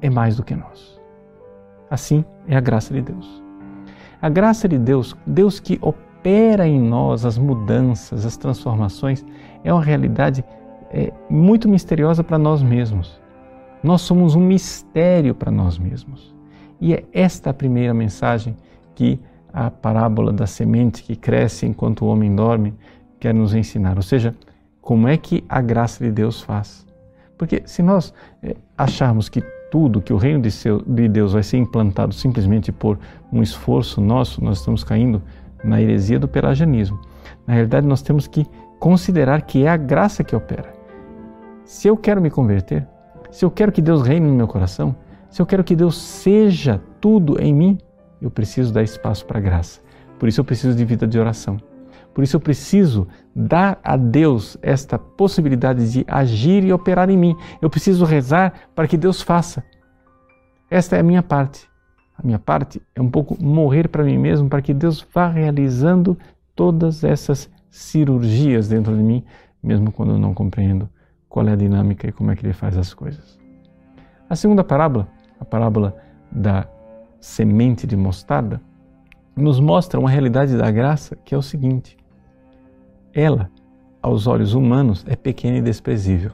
é 0.00 0.08
mais 0.08 0.36
do 0.36 0.42
que 0.42 0.54
nós. 0.54 1.00
Assim 1.94 2.24
é 2.48 2.56
a 2.56 2.60
graça 2.60 2.92
de 2.92 3.00
Deus. 3.00 3.40
A 4.20 4.28
graça 4.28 4.68
de 4.68 4.76
Deus, 4.76 5.16
Deus 5.24 5.60
que 5.60 5.78
opera 5.80 6.66
em 6.66 6.80
nós 6.80 7.24
as 7.24 7.38
mudanças, 7.38 8.26
as 8.26 8.36
transformações, 8.36 9.24
é 9.62 9.72
uma 9.72 9.80
realidade 9.80 10.44
é, 10.90 11.12
muito 11.30 11.68
misteriosa 11.68 12.24
para 12.24 12.36
nós 12.36 12.64
mesmos. 12.64 13.20
Nós 13.80 14.00
somos 14.00 14.34
um 14.34 14.40
mistério 14.40 15.36
para 15.36 15.52
nós 15.52 15.78
mesmos. 15.78 16.34
E 16.80 16.94
é 16.94 17.04
esta 17.12 17.50
a 17.50 17.54
primeira 17.54 17.94
mensagem 17.94 18.56
que 18.96 19.20
a 19.52 19.70
parábola 19.70 20.32
da 20.32 20.48
semente 20.48 21.00
que 21.00 21.14
cresce 21.14 21.64
enquanto 21.64 22.04
o 22.04 22.08
homem 22.08 22.34
dorme 22.34 22.74
quer 23.20 23.32
nos 23.32 23.54
ensinar. 23.54 23.94
Ou 23.94 24.02
seja, 24.02 24.34
como 24.80 25.06
é 25.06 25.16
que 25.16 25.44
a 25.48 25.60
graça 25.60 26.02
de 26.02 26.10
Deus 26.10 26.42
faz. 26.42 26.84
Porque 27.38 27.62
se 27.66 27.84
nós 27.84 28.12
é, 28.42 28.56
acharmos 28.76 29.28
que 29.28 29.40
tudo, 29.74 30.00
que 30.00 30.12
o 30.12 30.16
reino 30.16 30.40
de, 30.40 30.52
seu, 30.52 30.80
de 30.86 31.08
Deus 31.08 31.32
vai 31.32 31.42
ser 31.42 31.56
implantado 31.56 32.14
simplesmente 32.14 32.70
por 32.70 32.96
um 33.32 33.42
esforço 33.42 34.00
nosso, 34.00 34.42
nós 34.42 34.58
estamos 34.58 34.84
caindo 34.84 35.20
na 35.64 35.82
heresia 35.82 36.16
do 36.16 36.28
pelagianismo. 36.28 37.00
Na 37.44 37.54
realidade, 37.54 37.84
nós 37.84 38.00
temos 38.00 38.28
que 38.28 38.46
considerar 38.78 39.42
que 39.42 39.64
é 39.64 39.68
a 39.68 39.76
graça 39.76 40.22
que 40.22 40.36
opera. 40.36 40.72
Se 41.64 41.88
eu 41.88 41.96
quero 41.96 42.22
me 42.22 42.30
converter, 42.30 42.86
se 43.32 43.44
eu 43.44 43.50
quero 43.50 43.72
que 43.72 43.82
Deus 43.82 44.02
reine 44.02 44.28
no 44.28 44.34
meu 44.36 44.46
coração, 44.46 44.94
se 45.28 45.42
eu 45.42 45.46
quero 45.46 45.64
que 45.64 45.74
Deus 45.74 46.00
seja 46.00 46.80
tudo 47.00 47.42
em 47.42 47.52
mim, 47.52 47.76
eu 48.22 48.30
preciso 48.30 48.72
dar 48.72 48.84
espaço 48.84 49.26
para 49.26 49.40
a 49.40 49.42
graça. 49.42 49.80
Por 50.20 50.28
isso 50.28 50.40
eu 50.40 50.44
preciso 50.44 50.76
de 50.76 50.84
vida 50.84 51.04
de 51.04 51.18
oração. 51.18 51.56
Por 52.14 52.22
isso 52.22 52.36
eu 52.36 52.40
preciso 52.40 53.08
dar 53.34 53.80
a 53.82 53.96
Deus 53.96 54.56
esta 54.62 54.98
possibilidade 54.98 55.90
de 55.90 56.04
agir 56.06 56.64
e 56.64 56.72
operar 56.72 57.10
em 57.10 57.18
mim. 57.18 57.36
Eu 57.60 57.68
preciso 57.68 58.04
rezar 58.04 58.54
para 58.74 58.86
que 58.86 58.96
Deus 58.96 59.20
faça. 59.20 59.64
Esta 60.70 60.96
é 60.96 61.00
a 61.00 61.02
minha 61.02 61.22
parte. 61.22 61.68
A 62.16 62.24
minha 62.24 62.38
parte 62.38 62.80
é 62.94 63.02
um 63.02 63.10
pouco 63.10 63.36
morrer 63.42 63.88
para 63.88 64.04
mim 64.04 64.16
mesmo, 64.16 64.48
para 64.48 64.62
que 64.62 64.72
Deus 64.72 65.04
vá 65.12 65.28
realizando 65.28 66.16
todas 66.54 67.02
essas 67.02 67.50
cirurgias 67.68 68.68
dentro 68.68 68.96
de 68.96 69.02
mim, 69.02 69.24
mesmo 69.60 69.90
quando 69.90 70.12
eu 70.12 70.18
não 70.18 70.32
compreendo 70.32 70.88
qual 71.28 71.48
é 71.48 71.52
a 71.52 71.56
dinâmica 71.56 72.08
e 72.08 72.12
como 72.12 72.30
é 72.30 72.36
que 72.36 72.46
ele 72.46 72.52
faz 72.52 72.78
as 72.78 72.94
coisas. 72.94 73.36
A 74.30 74.36
segunda 74.36 74.62
parábola, 74.62 75.08
a 75.40 75.44
parábola 75.44 75.96
da 76.30 76.68
semente 77.20 77.88
de 77.88 77.96
mostarda, 77.96 78.60
nos 79.36 79.58
mostra 79.58 79.98
uma 79.98 80.08
realidade 80.08 80.56
da 80.56 80.70
graça 80.70 81.16
que 81.24 81.34
é 81.34 81.38
o 81.38 81.42
seguinte: 81.42 81.96
ela, 83.14 83.50
aos 84.02 84.26
olhos 84.26 84.54
humanos, 84.54 85.04
é 85.08 85.14
pequena 85.16 85.58
e 85.58 85.62
desprezível. 85.62 86.32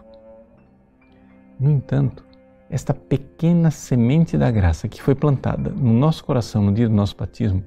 No 1.58 1.70
entanto, 1.70 2.24
esta 2.70 2.94
pequena 2.94 3.70
semente 3.70 4.38
da 4.38 4.50
graça 4.50 4.88
que 4.88 5.02
foi 5.02 5.14
plantada 5.14 5.70
no 5.70 5.92
nosso 5.92 6.24
coração 6.24 6.62
no 6.62 6.72
dia 6.72 6.88
do 6.88 6.94
nosso 6.94 7.16
batismo, 7.16 7.62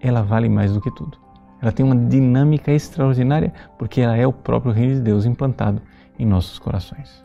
ela 0.00 0.22
vale 0.22 0.48
mais 0.48 0.72
do 0.72 0.80
que 0.80 0.90
tudo. 0.90 1.16
Ela 1.62 1.70
tem 1.70 1.86
uma 1.86 1.94
dinâmica 1.94 2.72
extraordinária 2.72 3.52
porque 3.78 4.00
ela 4.00 4.16
é 4.16 4.26
o 4.26 4.32
próprio 4.32 4.72
Reino 4.72 4.96
de 4.96 5.00
Deus 5.00 5.24
implantado 5.24 5.80
em 6.18 6.26
nossos 6.26 6.58
corações. 6.58 7.24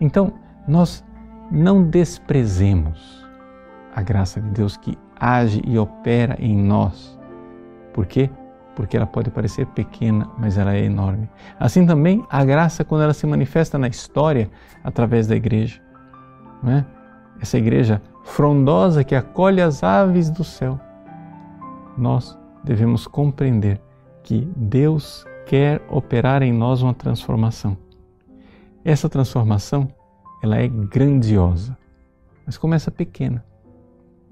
Então, 0.00 0.32
nós 0.66 1.04
não 1.50 1.82
desprezemos 1.82 3.26
a 3.94 4.02
graça 4.02 4.40
de 4.40 4.48
Deus 4.50 4.76
que 4.76 4.96
age 5.18 5.60
e 5.66 5.76
opera 5.76 6.36
em 6.38 6.56
nós. 6.56 7.18
Por 7.92 8.06
quê? 8.06 8.30
Porque 8.80 8.96
ela 8.96 9.06
pode 9.06 9.30
parecer 9.30 9.66
pequena, 9.66 10.26
mas 10.38 10.56
ela 10.56 10.74
é 10.74 10.82
enorme. 10.82 11.28
Assim 11.58 11.84
também 11.84 12.24
a 12.30 12.42
graça, 12.42 12.82
quando 12.82 13.02
ela 13.02 13.12
se 13.12 13.26
manifesta 13.26 13.76
na 13.76 13.88
história 13.88 14.50
através 14.82 15.26
da 15.26 15.36
igreja. 15.36 15.82
Não 16.62 16.72
é? 16.72 16.86
Essa 17.38 17.58
igreja 17.58 18.00
frondosa 18.24 19.04
que 19.04 19.14
acolhe 19.14 19.60
as 19.60 19.84
aves 19.84 20.30
do 20.30 20.42
céu. 20.42 20.80
Nós 21.94 22.38
devemos 22.64 23.06
compreender 23.06 23.78
que 24.22 24.50
Deus 24.56 25.26
quer 25.44 25.82
operar 25.90 26.42
em 26.42 26.50
nós 26.50 26.80
uma 26.80 26.94
transformação. 26.94 27.76
Essa 28.82 29.10
transformação, 29.10 29.88
ela 30.42 30.56
é 30.56 30.66
grandiosa, 30.66 31.76
mas 32.46 32.56
começa 32.56 32.90
pequena. 32.90 33.44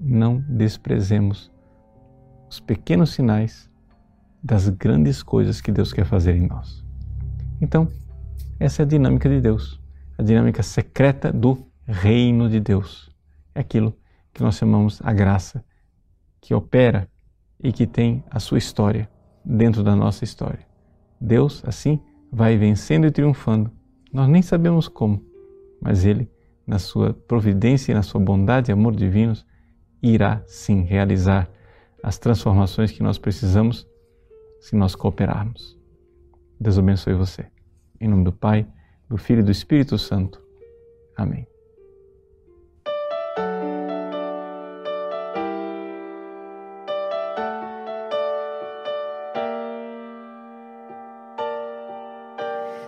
Não 0.01 0.43
desprezemos 0.49 1.51
os 2.49 2.59
pequenos 2.59 3.11
sinais 3.11 3.68
das 4.43 4.69
grandes 4.69 5.21
coisas 5.21 5.61
que 5.61 5.71
Deus 5.71 5.91
quer 5.91 6.05
fazer 6.05 6.35
em 6.35 6.47
nós. 6.47 6.83
Então, 7.61 7.89
essa 8.59 8.81
é 8.81 8.85
a 8.85 8.87
dinâmica 8.87 9.29
de 9.29 9.41
Deus, 9.41 9.79
a 10.17 10.23
dinâmica 10.23 10.63
secreta 10.63 11.31
do 11.31 11.65
reino 11.85 12.49
de 12.49 12.59
Deus. 12.59 13.09
É 13.53 13.59
aquilo 13.59 13.95
que 14.33 14.41
nós 14.41 14.55
chamamos 14.55 15.01
a 15.03 15.11
graça, 15.11 15.63
que 16.41 16.53
opera 16.53 17.09
e 17.61 17.71
que 17.71 17.85
tem 17.85 18.23
a 18.29 18.39
sua 18.39 18.57
história 18.57 19.09
dentro 19.43 19.83
da 19.83 19.95
nossa 19.95 20.23
história. 20.23 20.65
Deus, 21.19 21.61
assim, 21.65 21.99
vai 22.31 22.57
vencendo 22.57 23.05
e 23.05 23.11
triunfando. 23.11 23.71
Nós 24.13 24.29
nem 24.29 24.41
sabemos 24.41 24.87
como, 24.87 25.23
mas 25.81 26.05
Ele, 26.05 26.29
na 26.65 26.79
sua 26.79 27.13
providência 27.13 27.91
e 27.91 27.95
na 27.95 28.03
sua 28.03 28.21
bondade 28.21 28.71
e 28.71 28.73
amor 28.73 28.95
divinos, 28.95 29.45
irá 30.01 30.41
sim 30.45 30.83
realizar 30.83 31.49
as 32.01 32.17
transformações 32.17 32.91
que 32.91 33.03
nós 33.03 33.17
precisamos 33.17 33.88
se 34.59 34.75
nós 34.75 34.95
cooperarmos. 34.95 35.77
Deus 36.59 36.77
abençoe 36.77 37.13
você. 37.13 37.47
Em 37.99 38.07
nome 38.07 38.23
do 38.23 38.33
Pai, 38.33 38.67
do 39.07 39.17
Filho 39.17 39.39
e 39.39 39.43
do 39.43 39.51
Espírito 39.51 39.97
Santo. 39.97 40.41
Amém. 41.15 41.47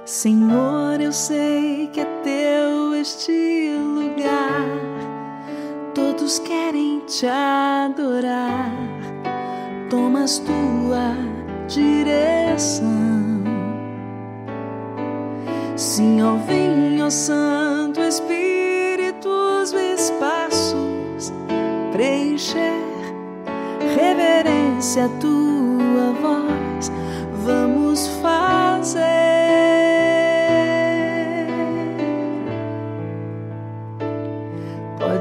Senhor, 0.06 1.00
eu 1.00 1.14
sei 1.14 1.88
que 1.88 2.02
é 2.02 2.06
teu 2.22 2.94
este 2.96 3.76
lugar. 3.78 4.68
Todos 5.96 6.38
querem 6.40 7.00
te 7.06 7.26
adorar. 7.26 8.72
Tomas 9.90 10.40
tua 10.40 11.31
direção. 11.74 12.90
Sim, 15.76 16.22
ó, 16.22 16.36
vem, 16.46 17.02
ó 17.02 17.10
Santo 17.10 18.00
Espírito, 18.02 19.30
os 19.30 19.74
espaços 19.74 21.34
preencher. 21.92 22.82
Reverência 23.96 25.06
a 25.06 25.10
tua 25.20 26.14
voz, 26.22 26.92
vamos 27.46 28.08
fazer. 28.22 29.32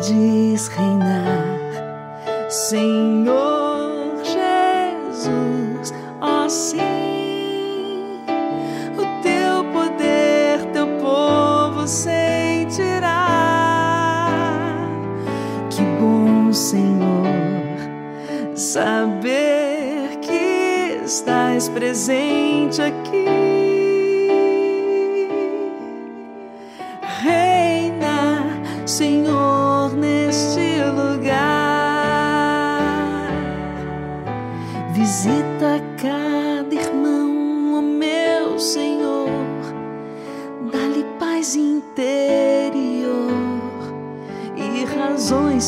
podes 0.01 0.69
reinar, 0.69 1.59
Senhor 2.49 4.17
Jesus, 4.23 5.93
ó 6.21 6.45
oh, 6.45 6.49
sim, 6.49 8.21
o 8.97 9.23
teu 9.23 9.65
poder, 9.73 10.65
teu 10.73 10.87
povo 11.01 11.87
sentirá. 11.87 13.27
Que 15.71 15.83
bom, 15.99 16.53
Senhor, 16.53 17.27
saber 18.55 20.19
que 20.21 21.01
estás 21.05 21.69
presente 21.71 22.83
aqui. 22.83 23.20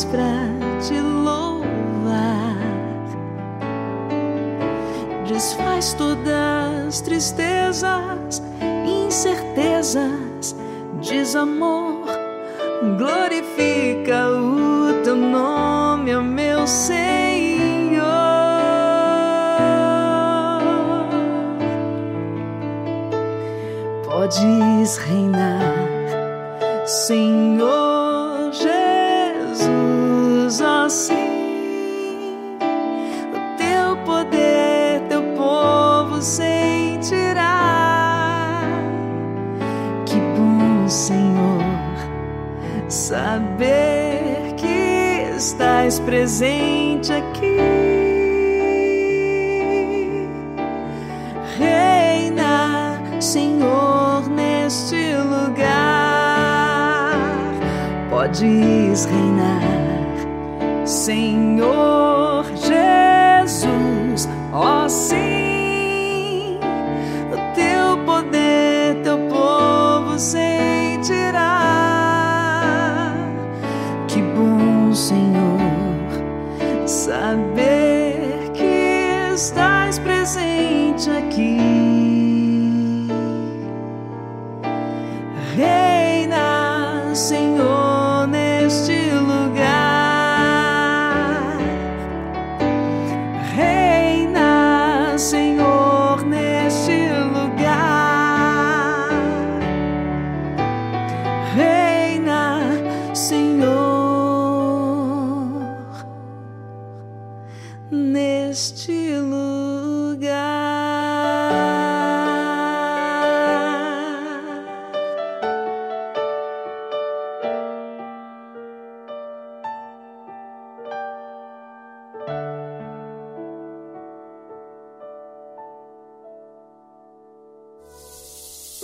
Para 0.05 0.49
te 0.81 0.99
louvar. 0.99 2.57
Desfaz 5.27 5.93
todas 5.93 7.01
tristezas, 7.01 8.41
incertezas, 8.85 10.55
desamor. 10.99 12.05
Glorifica 12.97 14.29
o 14.29 15.03
teu 15.03 15.15
nome, 15.15 16.15
ó 16.15 16.21
meu 16.23 16.65
Senhor. 16.65 17.03
podes 24.07 24.97
reinar, 24.97 25.75
Senhor 26.85 27.82
Jesus, 30.53 30.61
ó 30.61 30.87
sim, 30.87 32.57
o 33.33 33.57
teu 33.57 33.97
poder, 34.05 35.01
teu 35.09 35.23
povo 35.35 36.21
sentirá. 36.21 37.49
Que 40.05 40.15
bom, 40.37 40.87
Senhor, 40.87 41.63
saber 42.87 44.53
que 44.55 45.35
estás 45.35 45.99
presente 45.99 47.11
aqui. 47.13 48.03
podes 58.33 59.05
reinar, 59.05 59.82
Senhor 61.03 61.92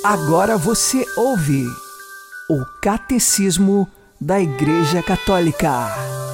Agora 0.03 0.57
você 0.57 1.05
ouve 1.15 1.65
o 2.49 2.65
Catecismo 2.81 3.87
da 4.19 4.39
Igreja 4.39 5.03
Católica. 5.03 6.28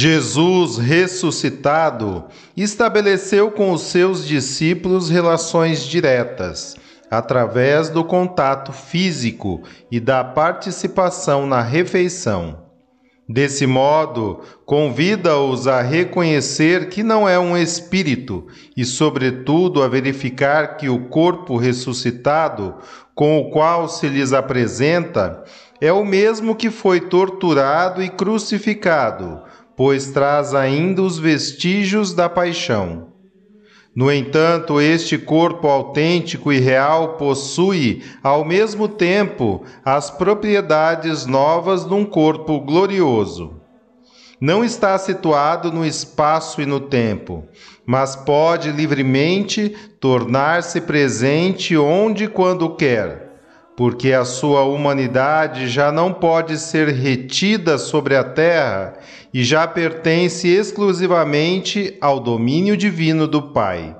Jesus 0.00 0.78
ressuscitado 0.78 2.24
estabeleceu 2.56 3.50
com 3.50 3.70
os 3.70 3.82
seus 3.82 4.26
discípulos 4.26 5.10
relações 5.10 5.84
diretas, 5.84 6.74
através 7.10 7.90
do 7.90 8.02
contato 8.02 8.72
físico 8.72 9.60
e 9.90 10.00
da 10.00 10.24
participação 10.24 11.46
na 11.46 11.60
refeição. 11.60 12.62
Desse 13.28 13.66
modo, 13.66 14.40
convida-os 14.64 15.66
a 15.68 15.82
reconhecer 15.82 16.88
que 16.88 17.02
não 17.02 17.28
é 17.28 17.38
um 17.38 17.54
espírito 17.54 18.46
e, 18.74 18.86
sobretudo, 18.86 19.82
a 19.82 19.88
verificar 19.88 20.78
que 20.78 20.88
o 20.88 21.08
corpo 21.08 21.58
ressuscitado, 21.58 22.76
com 23.14 23.38
o 23.38 23.50
qual 23.50 23.86
se 23.86 24.08
lhes 24.08 24.32
apresenta, 24.32 25.44
é 25.78 25.92
o 25.92 26.06
mesmo 26.06 26.56
que 26.56 26.70
foi 26.70 27.02
torturado 27.02 28.02
e 28.02 28.08
crucificado, 28.08 29.42
pois 29.80 30.10
traz 30.10 30.54
ainda 30.54 31.00
os 31.00 31.18
vestígios 31.18 32.12
da 32.12 32.28
paixão. 32.28 33.14
No 33.96 34.12
entanto, 34.12 34.78
este 34.78 35.16
corpo 35.16 35.66
autêntico 35.68 36.52
e 36.52 36.58
real 36.58 37.14
possui, 37.14 38.02
ao 38.22 38.44
mesmo 38.44 38.86
tempo, 38.88 39.64
as 39.82 40.10
propriedades 40.10 41.24
novas 41.24 41.86
de 41.86 41.94
um 41.94 42.04
corpo 42.04 42.60
glorioso. 42.60 43.54
Não 44.38 44.62
está 44.62 44.98
situado 44.98 45.72
no 45.72 45.82
espaço 45.82 46.60
e 46.60 46.66
no 46.66 46.80
tempo, 46.80 47.46
mas 47.86 48.14
pode 48.14 48.70
livremente 48.72 49.74
tornar-se 49.98 50.82
presente 50.82 51.74
onde 51.74 52.24
e 52.24 52.28
quando 52.28 52.76
quer 52.76 53.29
porque 53.76 54.12
a 54.12 54.24
sua 54.24 54.62
humanidade 54.64 55.68
já 55.68 55.90
não 55.90 56.12
pode 56.12 56.58
ser 56.58 56.88
retida 56.88 57.78
sobre 57.78 58.14
a 58.14 58.24
terra 58.24 58.94
e 59.32 59.42
já 59.42 59.66
pertence 59.66 60.48
exclusivamente 60.48 61.96
ao 62.00 62.20
domínio 62.20 62.76
divino 62.76 63.26
do 63.26 63.40
Pai. 63.52 63.96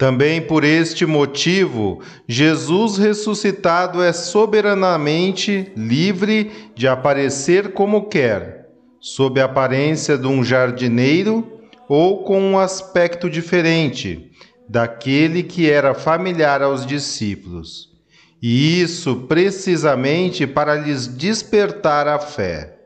Também 0.00 0.40
por 0.40 0.64
este 0.64 1.04
motivo, 1.04 2.00
Jesus 2.26 2.96
ressuscitado 2.96 4.02
é 4.02 4.14
soberanamente 4.14 5.70
livre 5.76 6.50
de 6.74 6.88
aparecer 6.88 7.74
como 7.74 8.08
quer, 8.08 8.66
sob 8.98 9.38
a 9.40 9.44
aparência 9.44 10.16
de 10.16 10.26
um 10.26 10.42
jardineiro 10.42 11.60
ou 11.86 12.24
com 12.24 12.40
um 12.40 12.58
aspecto 12.58 13.28
diferente 13.28 14.30
daquele 14.66 15.42
que 15.42 15.68
era 15.68 15.92
familiar 15.92 16.62
aos 16.62 16.86
discípulos. 16.86 17.89
E 18.42 18.80
isso 18.80 19.26
precisamente 19.28 20.46
para 20.46 20.74
lhes 20.74 21.06
despertar 21.06 22.08
a 22.08 22.18
fé. 22.18 22.79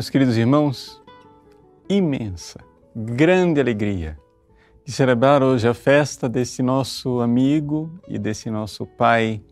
Meus 0.00 0.08
queridos 0.08 0.38
irmãos, 0.38 1.02
imensa, 1.86 2.58
grande 2.96 3.60
alegria 3.60 4.18
de 4.82 4.90
celebrar 4.90 5.42
hoje 5.42 5.68
a 5.68 5.74
festa 5.74 6.26
desse 6.26 6.62
nosso 6.62 7.20
amigo 7.20 8.00
e 8.08 8.18
desse 8.18 8.48
nosso 8.48 8.86
Pai 8.86 9.42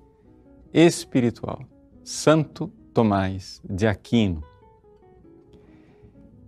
espiritual, 0.73 1.61
Santo 2.03 2.73
Tomás 2.95 3.61
de 3.63 3.87
Aquino. 3.87 4.43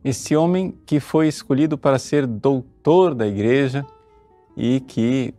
Este 0.02 0.34
homem 0.34 0.78
que 0.86 0.98
foi 0.98 1.28
escolhido 1.28 1.76
para 1.76 1.98
ser 1.98 2.26
doutor 2.26 3.14
da 3.14 3.26
Igreja 3.26 3.84
e 4.56 4.80
que 4.80 5.34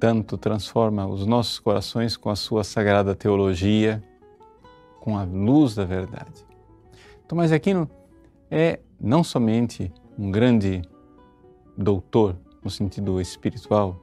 tanto 0.00 0.38
transforma 0.38 1.06
os 1.06 1.26
nossos 1.26 1.58
corações 1.58 2.16
com 2.16 2.30
a 2.30 2.36
sua 2.36 2.64
sagrada 2.64 3.14
teologia, 3.14 4.02
com 4.98 5.18
a 5.18 5.24
luz 5.24 5.74
da 5.74 5.84
verdade. 5.84 6.51
Tomás 7.32 7.48
de 7.48 7.56
Aquino 7.56 7.88
é 8.50 8.78
não 9.00 9.24
somente 9.24 9.90
um 10.18 10.30
grande 10.30 10.82
doutor 11.74 12.36
no 12.62 12.68
sentido 12.68 13.18
espiritual, 13.22 14.02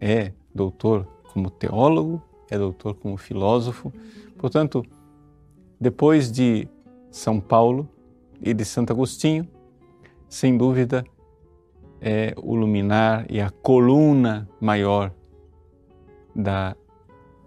é 0.00 0.32
doutor 0.52 1.06
como 1.32 1.48
teólogo, 1.48 2.20
é 2.50 2.58
doutor 2.58 2.96
como 2.96 3.16
filósofo. 3.16 3.92
Portanto, 4.36 4.84
depois 5.80 6.32
de 6.32 6.66
São 7.12 7.38
Paulo 7.38 7.88
e 8.40 8.52
de 8.52 8.64
Santo 8.64 8.92
Agostinho, 8.92 9.46
sem 10.28 10.58
dúvida, 10.58 11.04
é 12.00 12.34
o 12.36 12.56
luminar 12.56 13.24
e 13.30 13.40
a 13.40 13.50
coluna 13.50 14.48
maior 14.60 15.14
da 16.34 16.74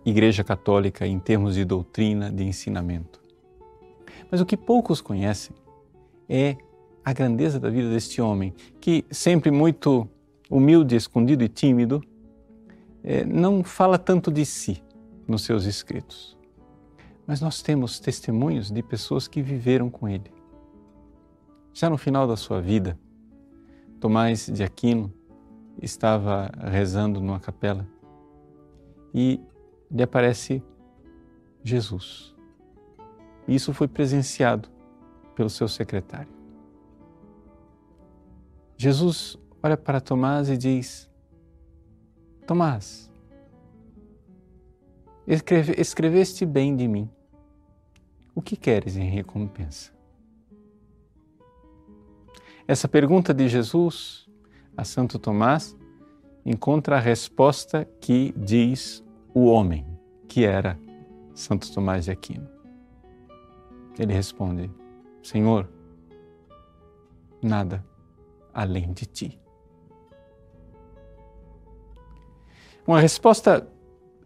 Igreja 0.05 0.41
Católica 0.41 1.05
em 1.05 1.19
termos 1.19 1.55
de 1.55 1.65
doutrina, 1.65 2.31
de 2.31 2.45
ensinamento. 2.45 3.24
Mas 4.29 4.41
o 4.41 4.45
que 4.45 4.57
poucos 4.57 5.01
conhecem 5.01 5.55
é 6.27 6.57
a 7.03 7.13
grandeza 7.13 7.59
da 7.59 7.69
vida 7.69 7.89
deste 7.89 8.21
homem, 8.21 8.53
que 8.81 9.05
sempre 9.11 9.51
muito 9.51 10.07
humilde, 10.49 10.95
escondido 10.95 11.43
e 11.43 11.47
tímido, 11.47 12.01
é, 13.03 13.23
não 13.23 13.63
fala 13.63 13.97
tanto 13.97 14.31
de 14.31 14.45
si 14.45 14.83
nos 15.27 15.43
seus 15.43 15.65
escritos. 15.65 16.35
Mas 17.27 17.41
nós 17.41 17.61
temos 17.61 17.99
testemunhos 17.99 18.71
de 18.71 18.81
pessoas 18.81 19.27
que 19.27 19.41
viveram 19.41 19.89
com 19.89 20.07
ele. 20.07 20.31
Já 21.73 21.89
no 21.89 21.97
final 21.97 22.27
da 22.27 22.35
sua 22.35 22.61
vida, 22.61 22.97
Tomás 23.99 24.47
de 24.47 24.63
Aquino 24.63 25.11
estava 25.81 26.51
rezando 26.57 27.19
numa 27.19 27.39
capela 27.39 27.87
e 29.13 29.39
lhe 29.89 30.03
aparece 30.03 30.63
Jesus. 31.63 32.34
Isso 33.47 33.73
foi 33.73 33.87
presenciado 33.87 34.69
pelo 35.35 35.49
seu 35.49 35.67
secretário. 35.67 36.33
Jesus 38.77 39.37
olha 39.61 39.77
para 39.77 40.01
Tomás 40.01 40.49
e 40.49 40.57
diz: 40.57 41.09
Tomás, 42.45 43.11
escreve, 45.27 45.75
escreveste 45.77 46.45
bem 46.45 46.75
de 46.75 46.87
mim. 46.87 47.09
O 48.33 48.41
que 48.41 48.57
queres 48.57 48.97
em 48.97 49.09
recompensa? 49.09 49.93
Essa 52.67 52.87
pergunta 52.87 53.33
de 53.33 53.47
Jesus 53.47 54.27
a 54.75 54.83
Santo 54.83 55.17
Tomás 55.17 55.77
encontra 56.45 56.97
a 56.97 56.99
resposta 56.99 57.85
que 58.01 58.33
diz 58.35 59.03
o 59.33 59.45
homem, 59.45 59.85
que 60.27 60.45
era 60.45 60.77
Santo 61.33 61.71
Tomás 61.71 62.05
de 62.05 62.11
Aquino. 62.11 62.54
Ele 63.97 64.13
responde: 64.13 64.69
Senhor, 65.23 65.69
nada 67.41 67.85
além 68.53 68.93
de 68.93 69.05
ti. 69.05 69.39
Uma 72.87 72.99
resposta 72.99 73.67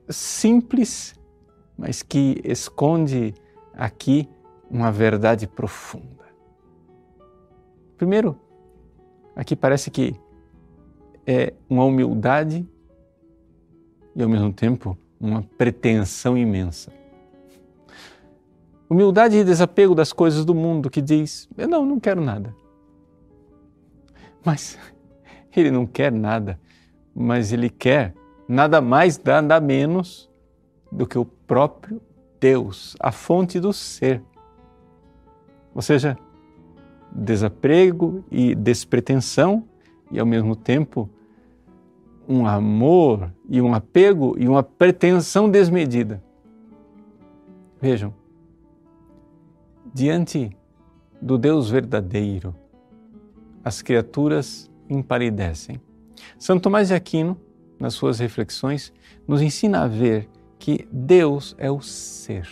simples, 0.10 1.16
mas 1.78 2.04
que 2.04 2.42
esconde 2.44 3.34
aqui 3.74 4.28
uma 4.70 4.92
verdade 4.92 5.48
profunda. 5.48 6.26
Primeiro, 7.98 8.40
aqui 9.36 9.56
parece 9.56 9.90
que 9.90 10.16
é 11.26 11.54
uma 11.70 11.86
humildade 11.86 12.68
e, 14.16 14.22
ao 14.22 14.30
mesmo 14.30 14.52
tempo, 14.52 14.98
uma 15.20 15.42
pretensão 15.58 16.38
imensa. 16.38 16.92
Humildade 18.90 19.38
e 19.38 19.44
desapego 19.44 19.94
das 19.94 20.12
coisas 20.12 20.44
do 20.44 20.56
mundo 20.56 20.90
que 20.90 21.02
diz: 21.02 21.48
Eu 21.56 21.68
não, 21.68 21.86
não 21.86 22.00
quero 22.00 22.22
nada. 22.22 22.56
Mas 24.44 24.78
ele 25.56 25.70
não 25.70 25.86
quer 25.86 26.12
nada, 26.12 26.60
mas 27.14 27.54
ele 27.54 27.70
quer 27.70 28.16
nada 28.48 28.82
mais, 28.82 29.22
nada 29.24 29.60
menos 29.60 30.30
do 30.92 31.06
que 31.06 31.20
o 31.20 31.26
próprio 31.26 32.02
Deus, 32.40 32.96
a 33.00 33.12
fonte 33.12 33.60
do 33.60 33.72
ser. 33.72 34.24
Ou 35.76 35.82
seja, 35.82 36.18
desaprego 37.12 38.24
e 38.32 38.56
despretensão 38.56 39.68
e 40.12 40.20
ao 40.20 40.26
mesmo 40.26 40.56
tempo 40.56 41.10
um 42.28 42.46
amor 42.46 43.32
e 43.48 43.62
um 43.62 43.74
apego 43.74 44.36
e 44.38 44.48
uma 44.48 44.62
pretensão 44.64 45.50
desmedida. 45.50 46.24
Vejam, 47.82 48.14
Diante 49.94 50.56
do 51.20 51.38
Deus 51.38 51.70
verdadeiro, 51.70 52.56
as 53.64 53.82
criaturas 53.82 54.70
empalidecem. 54.88 55.82
Santo 56.38 56.64
Tomás 56.64 56.90
de 56.90 56.94
Aquino, 56.94 57.36
nas 57.80 57.96
suas 57.96 58.20
reflexões, 58.20 58.94
nos 59.28 59.42
ensina 59.42 59.82
a 59.84 59.88
ver 59.88 60.30
que 60.60 60.88
Deus 60.92 61.56
é 61.58 61.72
o 61.72 61.82
ser. 61.82 62.48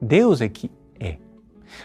Deus 0.00 0.40
é 0.40 0.48
que 0.48 0.70
é. 0.98 1.18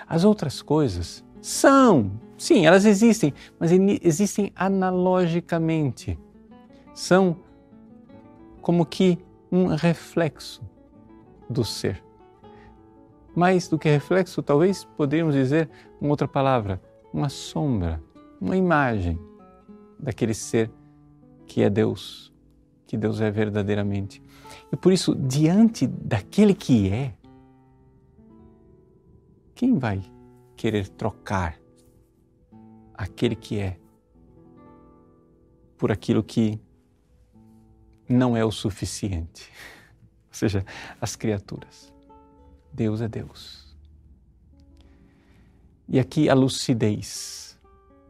As 0.08 0.24
outras 0.24 0.62
coisas 0.62 1.24
são, 1.42 2.12
sim, 2.38 2.66
elas 2.66 2.86
existem, 2.86 3.34
mas 3.60 3.72
existem 4.02 4.52
analogicamente. 4.56 6.18
São 6.94 7.38
como 8.62 8.86
que 8.86 9.18
um 9.52 9.68
reflexo 9.68 10.64
do 11.50 11.66
ser 11.66 12.02
mais 13.36 13.68
do 13.68 13.80
que 13.80 13.90
reflexo, 13.90 14.42
talvez 14.42 14.84
poderíamos 14.84 15.36
dizer 15.36 15.70
uma 16.00 16.10
outra 16.10 16.28
palavra, 16.28 16.82
uma 17.14 17.30
sombra, 17.30 18.02
uma 18.40 18.58
imagem 18.58 19.20
daquele 20.00 20.34
ser 20.34 20.72
que 21.46 21.62
é 21.62 21.70
Deus, 21.70 22.34
que 22.88 22.98
Deus 22.98 23.22
é 23.22 23.30
verdadeiramente. 23.30 24.22
E 24.72 24.76
por 24.76 24.92
isso, 24.92 25.16
diante 25.16 25.88
daquele 25.88 26.54
que 26.54 26.90
é, 26.90 27.14
quem 29.54 29.78
vai 29.78 30.02
querer 30.56 30.88
trocar 30.90 31.60
aquele 32.94 33.36
que 33.36 33.60
é 33.60 33.78
por 35.78 35.92
aquilo 35.92 36.24
que 36.24 36.60
não 38.08 38.36
é 38.36 38.44
o 38.44 38.52
suficiente? 38.52 39.50
Ou 40.30 40.34
seja, 40.34 40.66
as 41.00 41.16
criaturas. 41.16 41.91
Deus 42.74 43.02
é 43.02 43.08
Deus. 43.08 43.76
E 45.88 46.00
aqui 46.00 46.30
a 46.30 46.34
lucidez, 46.34 47.60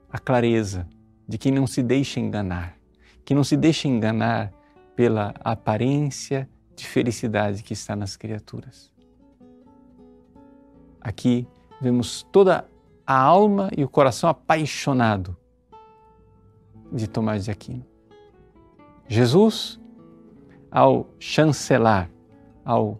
a 0.09 0.19
clareza 0.19 0.87
de 1.27 1.37
quem 1.37 1.51
não 1.51 1.65
se 1.65 1.81
deixa 1.81 2.19
enganar, 2.19 2.77
que 3.25 3.33
não 3.33 3.43
se 3.43 3.57
deixa 3.57 3.87
enganar 3.87 4.51
pela 4.95 5.33
aparência 5.43 6.47
de 6.75 6.85
felicidade 6.85 7.63
que 7.63 7.73
está 7.73 7.95
nas 7.95 8.15
criaturas. 8.15 8.91
Aqui 10.99 11.47
vemos 11.81 12.21
toda 12.31 12.67
a 13.05 13.17
alma 13.19 13.69
e 13.75 13.83
o 13.83 13.89
coração 13.89 14.29
apaixonado 14.29 15.35
de 16.91 17.07
Tomás 17.07 17.45
de 17.45 17.51
Aquino. 17.51 17.85
Jesus, 19.07 19.79
ao 20.69 21.09
chancelar, 21.19 22.09
ao 22.63 22.99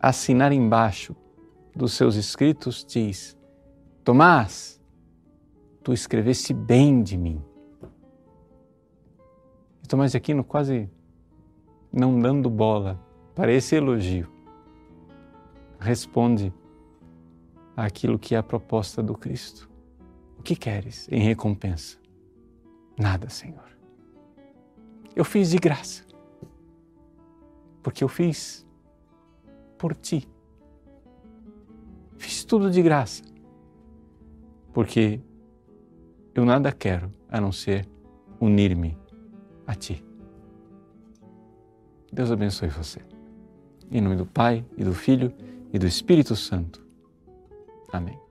assinar 0.00 0.52
embaixo 0.52 1.14
dos 1.74 1.92
seus 1.92 2.16
escritos, 2.16 2.84
diz: 2.84 3.36
Tomás, 4.02 4.80
tu 5.82 5.92
escreveste 5.92 6.54
bem 6.54 7.02
de 7.02 7.16
mim. 7.16 7.42
E 9.82 9.86
Tomás 9.86 10.12
de 10.12 10.16
Aquino 10.16 10.42
quase 10.42 10.88
não 11.92 12.18
dando 12.18 12.48
bola 12.48 13.00
para 13.34 13.52
esse 13.52 13.76
elogio, 13.76 14.30
responde 15.78 16.52
àquilo 17.76 18.18
que 18.18 18.34
é 18.34 18.38
a 18.38 18.42
proposta 18.42 19.02
do 19.02 19.14
Cristo. 19.14 19.68
O 20.38 20.42
que 20.42 20.56
queres 20.56 21.08
em 21.10 21.20
recompensa? 21.20 21.98
Nada, 22.98 23.28
Senhor. 23.28 23.68
Eu 25.14 25.24
fiz 25.24 25.50
de 25.50 25.58
graça, 25.58 26.04
porque 27.82 28.04
eu 28.04 28.08
fiz 28.08 28.66
por 29.80 29.96
ti. 29.96 30.28
Fiz 32.18 32.44
tudo 32.44 32.70
de 32.70 32.82
graça, 32.82 33.22
porque 34.74 35.18
eu 36.34 36.44
nada 36.44 36.70
quero 36.70 37.10
a 37.30 37.40
não 37.40 37.50
ser 37.50 37.88
unir-me 38.38 38.96
a 39.66 39.74
ti. 39.74 40.04
Deus 42.12 42.30
abençoe 42.30 42.68
você. 42.68 43.00
Em 43.90 44.02
nome 44.02 44.16
do 44.16 44.26
Pai, 44.26 44.64
e 44.76 44.84
do 44.84 44.92
Filho, 44.92 45.32
e 45.72 45.78
do 45.78 45.86
Espírito 45.86 46.36
Santo. 46.36 46.86
Amém. 47.90 48.29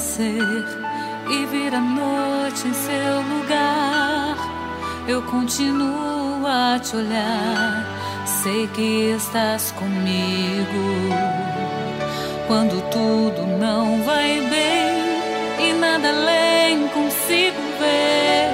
nascer 0.00 0.64
e 1.30 1.44
vir 1.44 1.74
a 1.74 1.80
noite 1.80 2.66
em 2.66 2.72
seu 2.72 3.20
lugar. 3.34 4.34
Eu 5.06 5.20
continuo 5.24 6.46
a 6.46 6.78
te 6.78 6.96
olhar, 6.96 7.84
sei 8.24 8.66
que 8.68 9.14
estás 9.14 9.72
comigo. 9.72 10.84
Quando 12.46 12.80
tudo 12.90 13.46
não 13.58 14.02
vai 14.02 14.40
bem 14.40 15.68
e 15.68 15.72
nada 15.74 16.08
além 16.08 16.88
consigo 16.88 17.60
ver, 17.78 18.48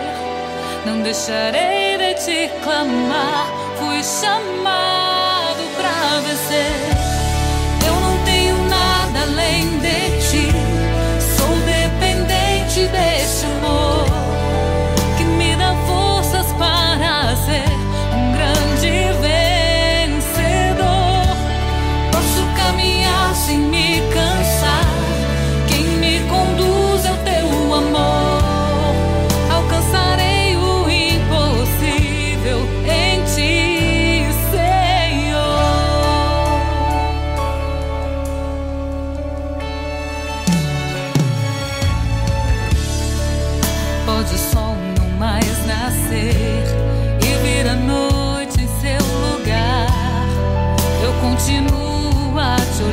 não 0.85 1.01
deixarei 1.03 1.97
de 1.97 2.15
te 2.25 2.51
clamar. 2.65 3.47
Fui 3.79 4.03
chamado 4.03 5.63
para 5.77 6.21
vencer. 6.23 7.16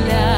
tu. 0.02 0.33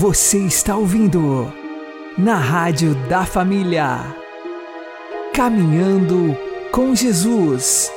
Você 0.00 0.38
está 0.38 0.76
ouvindo 0.76 1.52
na 2.16 2.36
Rádio 2.36 2.94
da 3.08 3.24
Família. 3.24 3.98
Caminhando 5.34 6.38
com 6.70 6.94
Jesus. 6.94 7.90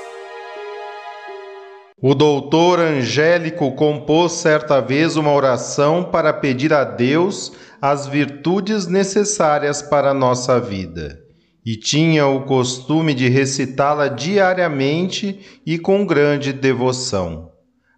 O 2.01 2.15
doutor 2.15 2.79
Angélico 2.79 3.73
compôs 3.73 4.31
certa 4.31 4.81
vez 4.81 5.15
uma 5.15 5.31
oração 5.31 6.03
para 6.03 6.33
pedir 6.33 6.73
a 6.73 6.83
Deus 6.83 7.51
as 7.79 8.07
virtudes 8.07 8.87
necessárias 8.87 9.83
para 9.83 10.09
a 10.09 10.15
nossa 10.15 10.59
vida, 10.59 11.19
e 11.63 11.75
tinha 11.75 12.25
o 12.25 12.45
costume 12.45 13.13
de 13.13 13.29
recitá-la 13.29 14.07
diariamente 14.07 15.61
e 15.63 15.77
com 15.77 16.03
grande 16.03 16.51
devoção 16.51 17.50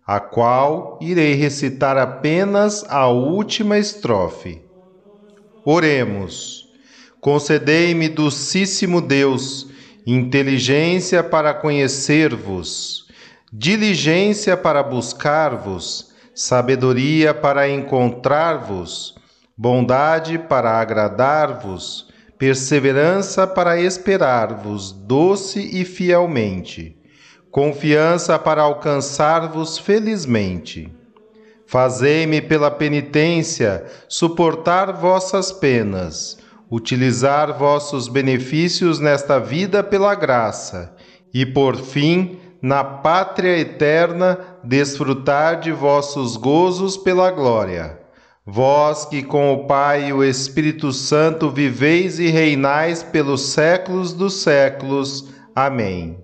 a 0.06 0.20
qual 0.20 0.98
irei 1.02 1.34
recitar 1.34 1.98
apenas 1.98 2.84
a 2.90 3.08
última 3.08 3.78
estrofe. 3.78 4.62
Oremos. 5.66 6.68
Concedei-me, 7.22 8.10
docíssimo 8.10 9.00
Deus, 9.00 9.68
inteligência 10.06 11.24
para 11.24 11.54
conhecer-vos, 11.54 13.08
diligência 13.52 14.58
para 14.58 14.84
buscar-vos, 14.84 16.12
sabedoria 16.36 17.34
para 17.34 17.70
encontrar-vos, 17.70 19.16
bondade 19.58 20.38
para 20.38 20.72
agradar-vos, 20.82 22.10
perseverança 22.38 23.48
para 23.48 23.80
esperar-vos 23.80 24.92
doce 24.92 25.62
e 25.62 25.86
fielmente 25.86 27.03
confiança 27.54 28.40
para 28.40 28.64
alcançar-vos 28.64 29.78
felizmente. 29.78 30.92
Fazei-me 31.68 32.42
pela 32.42 32.72
penitência 32.72 33.86
suportar 34.10 34.92
vossas 34.92 35.52
penas, 35.52 36.40
utilizar 36.70 37.56
vossos 37.56 38.08
benefícios 38.08 39.00
nesta 39.00 39.40
vida 39.40 39.84
pela 39.84 40.16
graça, 40.16 40.96
e 41.32 41.46
por 41.46 41.76
fim, 41.76 42.40
na 42.60 42.84
pátria 42.84 43.60
eterna, 43.60 44.40
desfrutar 44.64 45.60
de 45.60 45.72
vossos 45.72 46.36
gozos 46.36 46.98
pela 46.98 47.30
glória. 47.30 48.00
Vós 48.44 49.06
que 49.06 49.22
com 49.22 49.54
o 49.54 49.68
Pai 49.68 50.10
e 50.10 50.14
o 50.14 50.24
Espírito 50.24 50.92
Santo 50.92 51.52
viveis 51.52 52.18
e 52.18 52.30
reinais 52.30 53.04
pelos 53.04 53.50
séculos 53.50 54.12
dos 54.12 54.42
séculos. 54.42 55.30
Amém. 55.56 56.23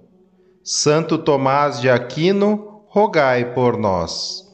Santo 0.71 1.17
Tomás 1.17 1.81
de 1.81 1.89
Aquino, 1.89 2.83
rogai 2.89 3.55
por 3.55 3.75
nós. 3.75 4.47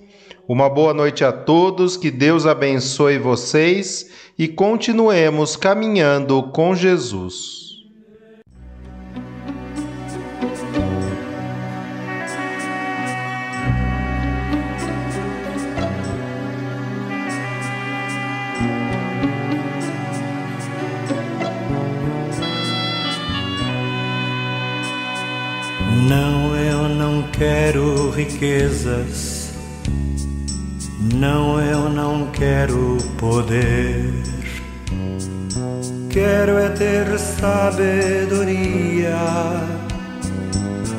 Uma 0.47 0.69
boa 0.69 0.93
noite 0.93 1.25
a 1.25 1.31
todos, 1.33 1.97
que 1.97 2.09
Deus 2.09 2.45
abençoe 2.45 3.17
vocês 3.17 4.09
e 4.39 4.47
continuemos 4.47 5.57
caminhando 5.57 6.41
com 6.53 6.73
Jesus. 6.73 7.64
Quero 27.37 28.09
riquezas. 28.11 29.53
Não, 31.13 31.59
eu 31.59 31.89
não 31.89 32.31
quero 32.31 32.97
poder. 33.17 34.13
Quero 36.09 36.57
é 36.57 36.69
ter 36.69 37.19
sabedoria 37.19 39.17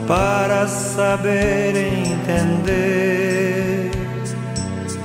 para 0.07 0.69
saber 0.69 1.75
entender. 1.75 3.17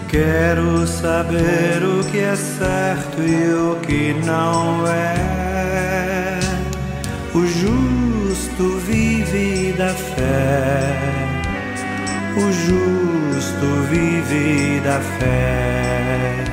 Quero 0.10 0.86
saber 0.86 1.82
o 1.82 2.04
que 2.12 2.20
é 2.20 2.36
certo 2.36 3.22
e 3.22 3.54
o 3.54 3.78
que 3.80 4.14
não 4.26 4.86
é. 4.86 6.40
O 7.34 7.46
justo 7.46 8.78
vive 8.86 9.74
da 9.78 9.94
fé. 9.94 11.01
O 12.34 12.50
justo 12.50 13.68
vive 13.90 14.80
da 14.86 15.02
fé. 15.02 16.46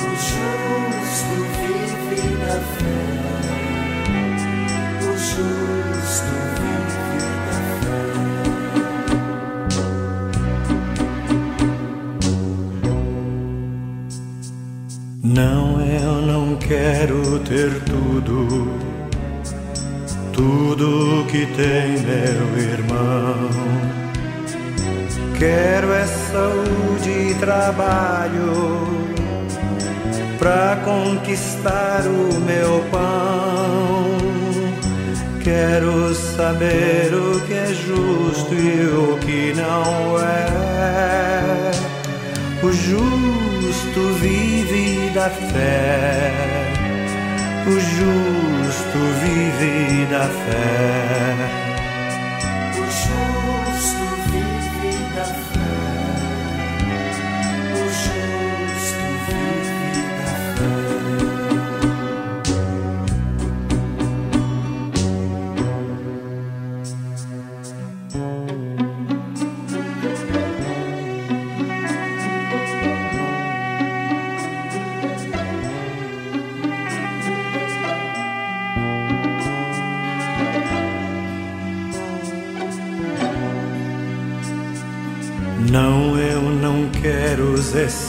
O 0.00 0.08
justo 0.16 1.34
vive 1.58 2.36
da 2.38 2.58
fé. 2.74 2.96
O 5.02 5.12
justo 5.12 6.32
vive 6.56 7.20
da 7.44 7.58
Não, 15.22 15.80
eu 15.82 16.22
não 16.22 16.56
quero 16.56 17.38
ter 17.40 17.70
tudo, 17.84 18.72
tudo 20.32 21.26
que 21.26 21.44
tem 21.54 21.98
meu 22.00 22.58
irmão. 22.58 24.07
Quero 25.38 25.92
é 25.92 26.04
saúde 26.04 27.30
e 27.30 27.36
trabalho 27.38 28.88
pra 30.36 30.76
conquistar 30.84 32.02
o 32.06 32.40
meu 32.40 32.84
pão. 32.90 34.18
Quero 35.40 36.12
saber 36.12 37.14
o 37.14 37.40
que 37.46 37.54
é 37.54 37.66
justo 37.66 38.52
e 38.52 38.84
o 38.88 39.16
que 39.18 39.54
não 39.54 40.18
é. 40.20 41.70
O 42.60 42.72
justo 42.72 44.14
vive 44.20 45.08
da 45.10 45.30
fé. 45.30 46.32
O 47.64 47.78
justo 47.78 48.98
vive 49.22 50.04
da 50.06 50.26
fé. 50.26 51.67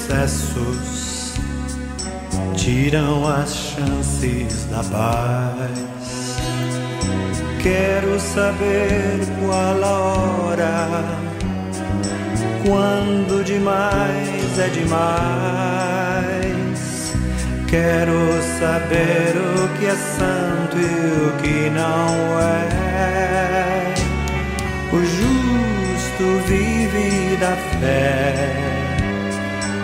Excessos, 0.10 1.34
tiram 2.56 3.28
as 3.28 3.54
chances 3.54 4.66
da 4.66 4.84
paz. 4.84 6.40
Quero 7.62 8.20
saber 8.20 9.20
qual 9.40 9.84
a 9.84 10.00
hora, 10.00 11.04
quando 12.66 13.44
demais 13.44 14.60
é 14.60 14.68
demais. 14.70 15.10
Quero 17.68 18.42
saber 18.60 19.36
o 19.38 19.68
que 19.78 19.86
é 19.86 19.96
santo 19.96 20.76
e 20.76 20.86
o 21.28 21.32
que 21.38 21.70
não 21.70 22.40
é. 22.40 23.94
O 24.92 24.98
justo 25.06 26.26
vive 26.48 27.38
da 27.38 27.56
fé. 27.80 28.69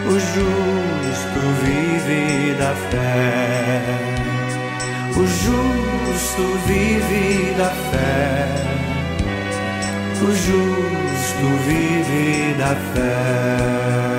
O 0.08 0.20
justo 0.20 1.40
vive 1.64 2.54
da 2.60 2.76
fé. 2.92 3.82
O 5.18 5.26
justo 5.26 6.44
vive 6.68 7.56
da 7.58 7.70
fé. 7.92 8.46
O 10.22 10.32
justo 10.32 11.48
vive 11.68 12.54
da 12.60 12.76
fé. 12.94 14.15